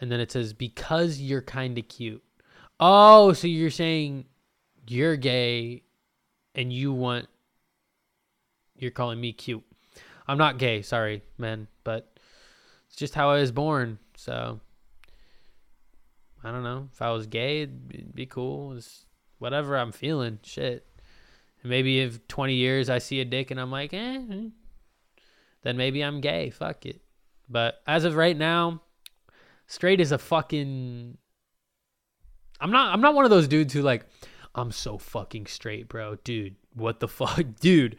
[0.00, 2.22] and then it says because you're kind of cute.
[2.80, 4.26] Oh, so you're saying
[4.86, 5.82] you're gay,
[6.54, 7.26] and you want
[8.76, 9.64] you're calling me cute.
[10.26, 12.18] I'm not gay, sorry, man, but
[12.86, 13.98] it's just how I was born.
[14.16, 14.60] So
[16.44, 16.88] I don't know.
[16.92, 18.76] If I was gay, it'd be- cool.
[18.76, 19.06] It's
[19.38, 20.38] whatever I'm feeling.
[20.42, 20.86] Shit.
[21.62, 24.48] And maybe if 20 years I see a dick and I'm like, eh, eh,
[25.62, 26.50] then maybe I'm gay.
[26.50, 27.00] Fuck it.
[27.48, 28.82] But as of right now,
[29.68, 31.16] straight is a fucking.
[32.60, 32.92] I'm not.
[32.92, 34.06] I'm not one of those dudes who like.
[34.54, 36.16] I'm so fucking straight, bro.
[36.24, 37.96] Dude, what the fuck, dude?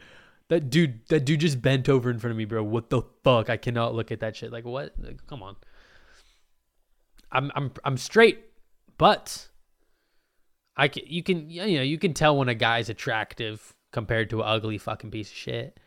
[0.48, 2.62] That dude, that dude just bent over in front of me, bro.
[2.62, 3.48] What the fuck?
[3.48, 4.52] I cannot look at that shit.
[4.52, 4.92] Like what?
[4.98, 5.56] Like, come on.
[7.32, 8.44] I'm I'm I'm straight,
[8.98, 9.48] but
[10.76, 14.40] I can you can you know you can tell when a guy's attractive compared to
[14.40, 15.78] an ugly fucking piece of shit.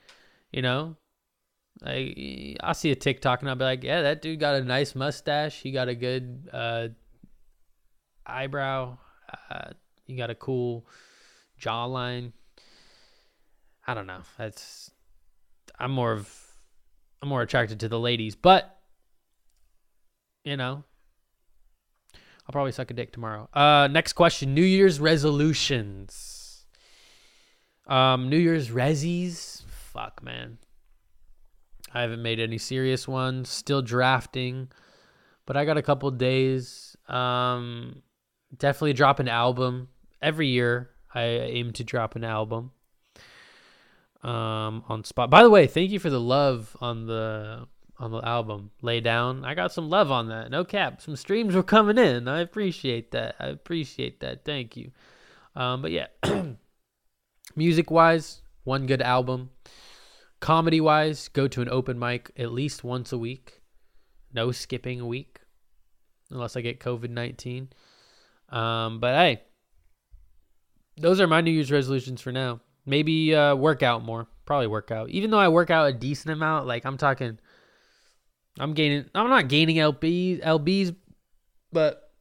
[0.51, 0.95] You know,
[1.85, 4.95] I I see a TikTok and I'll be like, yeah, that dude got a nice
[4.95, 5.61] mustache.
[5.61, 6.87] He got a good uh,
[8.25, 8.97] eyebrow.
[9.49, 9.71] Uh,
[10.05, 10.87] he got a cool
[11.59, 12.31] jawline.
[13.85, 14.21] I don't know.
[14.37, 14.91] That's
[15.77, 16.29] I'm more of
[17.21, 18.77] I'm more attracted to the ladies, but
[20.43, 20.83] you know,
[22.15, 23.49] I'll probably suck a dick tomorrow.
[23.53, 26.65] Uh, next question: New Year's resolutions.
[27.87, 29.63] Um, New Year's resis.
[29.65, 30.57] Fuck, man.
[31.93, 33.49] I haven't made any serious ones.
[33.49, 34.69] Still drafting,
[35.45, 36.95] but I got a couple days.
[37.07, 38.01] Um,
[38.57, 39.89] definitely drop an album
[40.21, 40.89] every year.
[41.13, 42.71] I aim to drop an album.
[44.23, 45.29] Um, on spot.
[45.29, 47.67] By the way, thank you for the love on the
[47.99, 51.53] on the album lay down i got some love on that no cap some streams
[51.53, 54.91] were coming in i appreciate that i appreciate that thank you
[55.55, 56.07] um but yeah
[57.55, 59.51] music wise one good album
[60.43, 63.61] comedy wise go to an open mic at least once a week
[64.33, 65.39] no skipping a week
[66.29, 67.67] unless i get covid-19
[68.49, 69.41] um but hey
[70.97, 74.91] those are my new year's resolutions for now maybe uh work out more probably work
[74.91, 77.39] out even though i work out a decent amount like i'm talking
[78.59, 79.09] I'm gaining.
[79.15, 80.95] I'm not gaining LBs, LBs,
[81.71, 82.11] but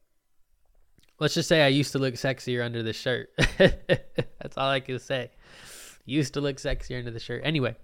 [1.19, 3.29] let's just say I used to look sexier under the shirt.
[3.57, 5.31] That's all I can say.
[6.05, 7.41] Used to look sexier under the shirt.
[7.45, 7.75] Anyway,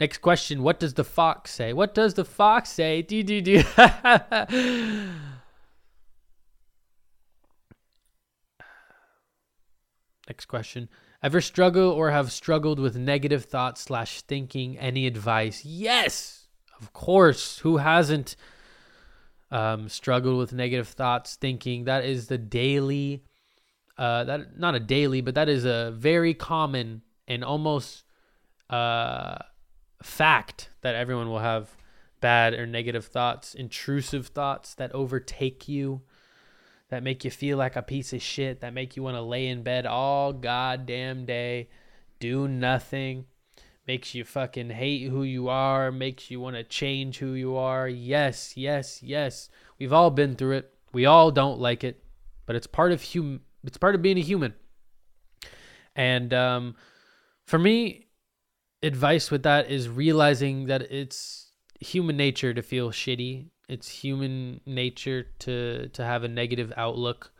[0.00, 0.62] next question.
[0.62, 1.72] What does the fox say?
[1.72, 3.02] What does the fox say?
[3.02, 3.62] Do do do.
[10.28, 10.88] next question.
[11.22, 14.78] Ever struggle or have struggled with negative thoughts slash thinking?
[14.78, 15.64] Any advice?
[15.64, 16.46] Yes.
[16.80, 18.36] Of course, who hasn't
[19.50, 21.84] um, struggled with negative thoughts, thinking?
[21.84, 23.24] That is the daily,
[23.96, 28.04] uh, that not a daily, but that is a very common and almost
[28.70, 29.38] uh,
[30.02, 31.76] fact that everyone will have
[32.20, 36.02] bad or negative thoughts, intrusive thoughts that overtake you,
[36.88, 39.46] that make you feel like a piece of shit, that make you want to lay
[39.46, 41.68] in bed all goddamn day,
[42.18, 43.26] do nothing
[43.88, 47.88] makes you fucking hate who you are, makes you want to change who you are.
[47.88, 49.48] Yes, yes, yes.
[49.78, 50.74] We've all been through it.
[50.92, 52.04] We all don't like it,
[52.44, 54.54] but it's part of hum it's part of being a human.
[55.96, 56.76] And um
[57.46, 58.07] for me,
[58.82, 63.48] advice with that is realizing that it's human nature to feel shitty.
[63.68, 67.32] It's human nature to to have a negative outlook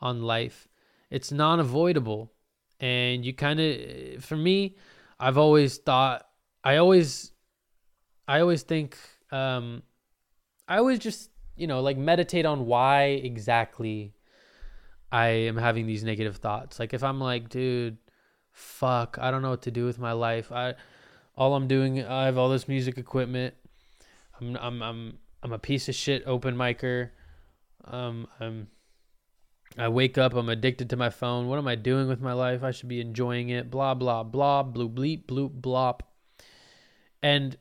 [0.00, 0.68] on life.
[1.10, 2.32] It's non-avoidable.
[2.80, 4.76] And you kind of for me,
[5.18, 6.26] I've always thought
[6.64, 7.32] I always
[8.28, 8.98] I always think
[9.30, 9.82] um
[10.68, 14.14] I always just, you know, like meditate on why exactly
[15.12, 16.78] I am having these negative thoughts.
[16.80, 17.98] Like if I'm like, dude,
[18.56, 20.50] fuck, I don't know what to do with my life.
[20.50, 20.74] I
[21.36, 23.54] all I'm doing I have all this music equipment.
[24.40, 27.10] I'm I'm I'm I'm a piece of shit open micer.
[27.84, 28.68] Um I'm
[29.76, 31.48] I wake up, I'm addicted to my phone.
[31.48, 32.62] What am I doing with my life?
[32.62, 33.70] I should be enjoying it.
[33.70, 36.00] Blah, blah, blah, blue bleep, bloop, blop.
[37.22, 37.58] And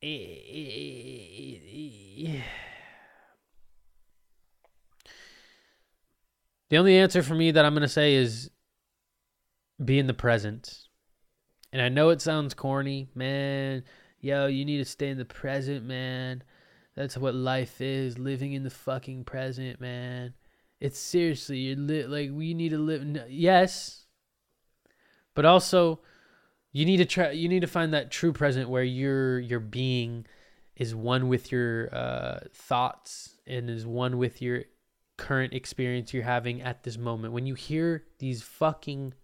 [0.02, 2.40] the
[6.72, 8.48] only answer for me that I'm going to say is
[9.84, 10.88] be in the present.
[11.72, 13.84] And I know it sounds corny, man.
[14.20, 16.42] Yo, you need to stay in the present, man.
[16.94, 20.34] That's what life is, living in the fucking present, man.
[20.80, 23.02] It's seriously, you're li- like we need to live.
[23.02, 24.04] n- Yes,
[25.34, 26.00] but also
[26.72, 27.30] you need to try.
[27.30, 30.26] You need to find that true present where your your being
[30.76, 34.64] is one with your uh, thoughts and is one with your
[35.16, 37.32] current experience you're having at this moment.
[37.32, 39.14] When you hear these fucking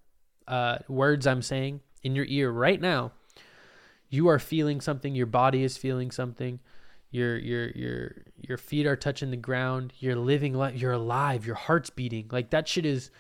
[0.49, 3.13] uh, words I'm saying in your ear right now,
[4.09, 5.15] you are feeling something.
[5.15, 6.61] Your body is feeling something
[7.11, 11.55] your your your your feet are touching the ground you're living life you're alive your
[11.55, 13.11] heart's beating like that shit is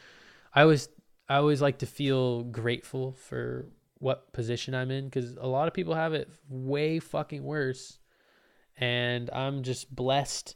[0.54, 0.90] i always
[1.26, 3.64] i always like to feel grateful for
[3.94, 7.98] what position i'm in because a lot of people have it way fucking worse
[8.76, 10.54] and i'm just blessed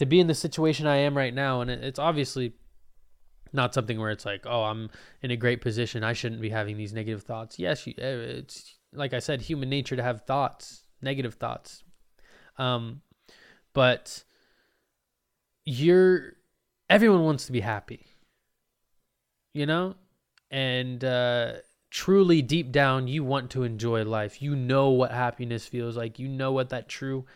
[0.00, 2.54] to be in the situation I am right now, and it, it's obviously
[3.52, 4.90] not something where it's like, oh, I'm
[5.22, 6.04] in a great position.
[6.04, 7.58] I shouldn't be having these negative thoughts.
[7.58, 11.84] Yes, eh, it's like I said, human nature to have thoughts, negative thoughts.
[12.58, 13.02] Um,
[13.72, 14.24] but
[15.64, 16.34] you're
[16.88, 18.06] everyone wants to be happy,
[19.54, 19.94] you know,
[20.50, 21.54] and uh,
[21.90, 24.42] truly deep down, you want to enjoy life.
[24.42, 26.18] You know what happiness feels like.
[26.18, 27.26] You know what that true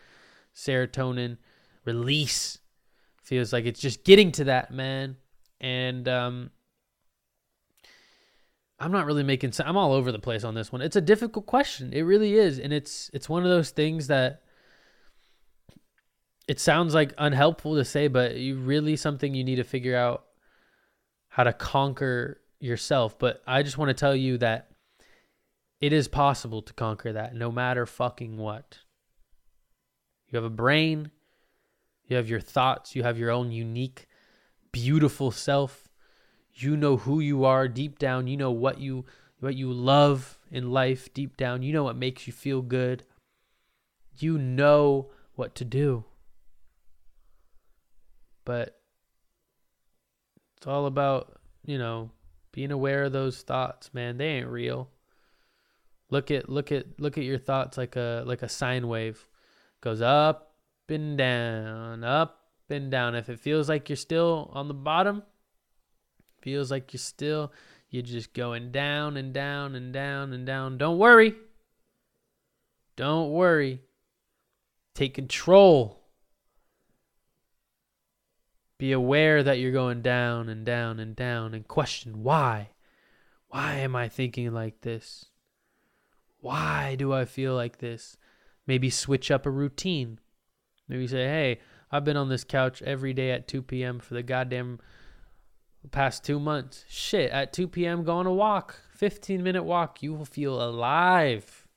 [0.54, 1.38] serotonin
[1.84, 2.58] release
[3.22, 3.64] feels like.
[3.64, 5.16] It's just getting to that, man.
[5.64, 6.50] And um,
[8.78, 9.66] I'm not really making sense.
[9.66, 10.82] I'm all over the place on this one.
[10.82, 11.94] It's a difficult question.
[11.94, 14.42] It really is, and it's it's one of those things that
[16.46, 20.26] it sounds like unhelpful to say, but you really something you need to figure out
[21.28, 23.18] how to conquer yourself.
[23.18, 24.68] But I just want to tell you that
[25.80, 28.80] it is possible to conquer that no matter fucking what.
[30.28, 31.10] You have a brain,
[32.06, 34.08] you have your thoughts, you have your own unique,
[34.74, 35.88] beautiful self.
[36.52, 38.26] You know who you are deep down.
[38.26, 39.04] You know what you
[39.38, 41.62] what you love in life deep down.
[41.62, 43.04] You know what makes you feel good.
[44.18, 46.04] You know what to do.
[48.44, 48.80] But
[50.56, 52.10] it's all about, you know,
[52.52, 54.18] being aware of those thoughts, man.
[54.18, 54.90] They ain't real.
[56.10, 59.28] Look at look at look at your thoughts like a like a sine wave.
[59.80, 60.54] Goes up
[60.88, 63.14] and down, up and down.
[63.14, 65.22] If it feels like you're still on the bottom,
[66.40, 67.52] feels like you're still
[67.90, 70.78] you're just going down and down and down and down.
[70.78, 71.34] Don't worry.
[72.96, 73.80] Don't worry.
[74.94, 76.04] Take control
[78.78, 82.70] be aware that you're going down and down and down and question why.
[83.48, 85.26] Why am I thinking like this?
[86.40, 88.16] Why do I feel like this?
[88.66, 90.18] Maybe switch up a routine.
[90.88, 91.60] Maybe say, hey,
[91.94, 94.00] I've been on this couch every day at 2 p.m.
[94.00, 94.80] for the goddamn
[95.92, 96.84] past two months.
[96.88, 98.80] Shit, at 2 p.m., go on a walk.
[98.96, 100.02] 15 minute walk.
[100.02, 101.68] You will feel alive.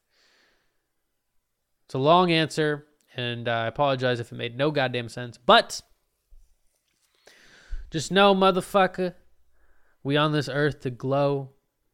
[1.86, 5.84] It's a long answer, and I apologize if it made no goddamn sense, but
[7.92, 9.14] just know, motherfucker,
[10.02, 11.52] we on this earth to glow.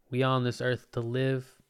[0.10, 1.62] We on this earth to live.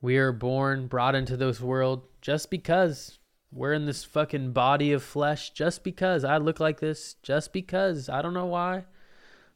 [0.00, 3.18] We are born, brought into this world just because
[3.52, 5.50] we're in this fucking body of flesh.
[5.50, 7.14] Just because I look like this.
[7.22, 8.08] Just because.
[8.08, 8.84] I don't know why.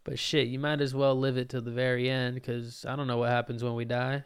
[0.04, 3.08] But shit, you might as well live it to the very end because I don't
[3.08, 4.24] know what happens when we die.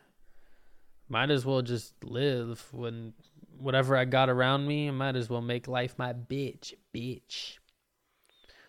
[1.08, 3.14] Might as well just live when
[3.58, 7.58] whatever I got around me, I might as well make life my bitch, bitch.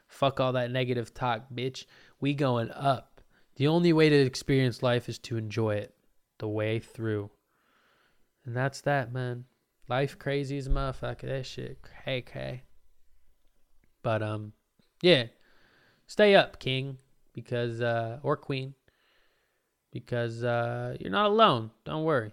[0.07, 1.85] Fuck all that negative talk, bitch.
[2.19, 3.21] We going up.
[3.55, 5.93] The only way to experience life is to enjoy it
[6.39, 7.29] the way through.
[8.45, 9.45] And that's that, man.
[9.91, 11.23] Life crazy as motherfucker.
[11.23, 12.63] That shit cray cray.
[14.01, 14.53] But um
[15.01, 15.25] yeah.
[16.07, 16.97] Stay up, king,
[17.33, 18.73] because uh or queen.
[19.91, 21.71] Because uh you're not alone.
[21.83, 22.31] Don't worry.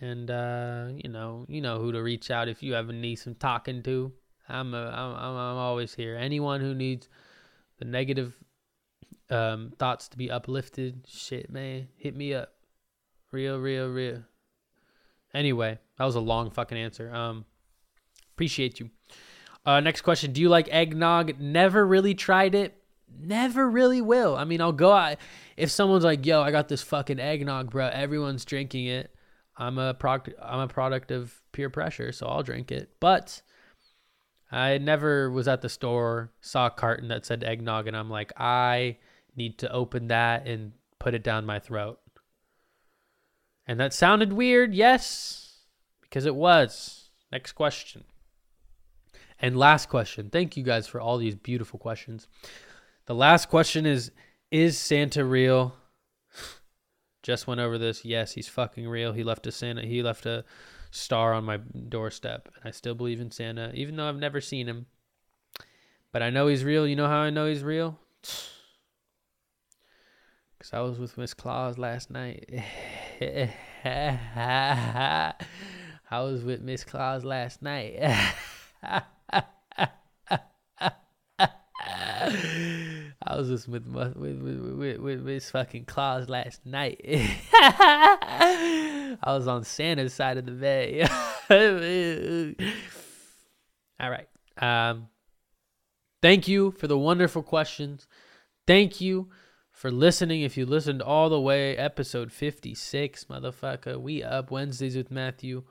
[0.00, 3.34] And uh, you know, you know who to reach out if you ever need some
[3.34, 4.10] talking to.
[4.48, 6.16] I'm, a, I'm, I'm, I'm always here.
[6.16, 7.06] Anyone who needs
[7.80, 8.34] the negative
[9.28, 12.54] um, thoughts to be uplifted, shit, man, hit me up.
[13.30, 14.24] Real, real, real.
[15.34, 17.14] Anyway, that was a long fucking answer.
[17.14, 17.44] Um,
[18.34, 18.90] appreciate you.
[19.64, 21.38] Uh, next question: Do you like eggnog?
[21.38, 22.76] Never really tried it.
[23.20, 24.34] Never really will.
[24.34, 25.18] I mean, I'll go out
[25.56, 27.86] if someone's like, "Yo, I got this fucking eggnog, bro.
[27.86, 29.14] Everyone's drinking it."
[29.56, 30.36] I'm a product.
[30.42, 32.90] I'm a product of peer pressure, so I'll drink it.
[32.98, 33.40] But
[34.50, 38.32] I never was at the store, saw a carton that said eggnog, and I'm like,
[38.36, 38.96] I
[39.36, 42.00] need to open that and put it down my throat.
[43.68, 45.51] And that sounded weird, yes,
[46.12, 47.08] because it was.
[47.32, 48.04] Next question.
[49.40, 50.28] And last question.
[50.28, 52.28] Thank you guys for all these beautiful questions.
[53.06, 54.12] The last question is
[54.50, 55.74] Is Santa real?
[57.22, 58.04] Just went over this.
[58.04, 59.14] Yes, he's fucking real.
[59.14, 59.86] He left a Santa.
[59.86, 60.44] He left a
[60.90, 62.50] star on my doorstep.
[62.56, 64.84] And I still believe in Santa, even though I've never seen him.
[66.12, 66.86] But I know he's real.
[66.86, 67.98] You know how I know he's real?
[70.58, 72.48] Because I was with Miss Claus last night.
[76.12, 77.98] I was with Miss Claus last night.
[78.82, 79.02] I
[83.30, 87.00] was just with with with with, Miss fucking Claus last night.
[87.54, 91.08] I was on Santa's side of the bay.
[93.98, 94.28] All right.
[94.58, 95.08] Um,
[96.20, 98.06] thank you for the wonderful questions.
[98.66, 99.30] Thank you
[99.70, 100.42] for listening.
[100.42, 103.98] If you listened all the way, episode 56, motherfucker.
[103.98, 105.62] We up Wednesdays with Matthew.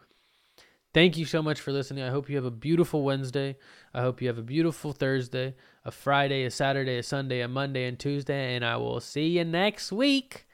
[0.94, 2.04] Thank you so much for listening.
[2.04, 3.58] I hope you have a beautiful Wednesday.
[3.94, 7.86] I hope you have a beautiful Thursday, a Friday, a Saturday, a Sunday, a Monday,
[7.86, 8.56] and Tuesday.
[8.56, 10.48] And I will see you next week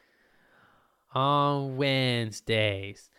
[1.16, 3.10] on Wednesdays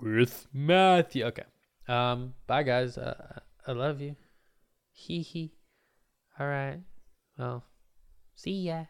[0.00, 1.24] with Matthew.
[1.26, 1.44] Okay.
[1.88, 2.34] Um.
[2.46, 2.96] Bye, guys.
[2.96, 4.14] Uh, I love you.
[4.92, 5.54] Hee hee.
[6.38, 6.78] All right.
[7.36, 7.64] Well,
[8.36, 8.84] see ya.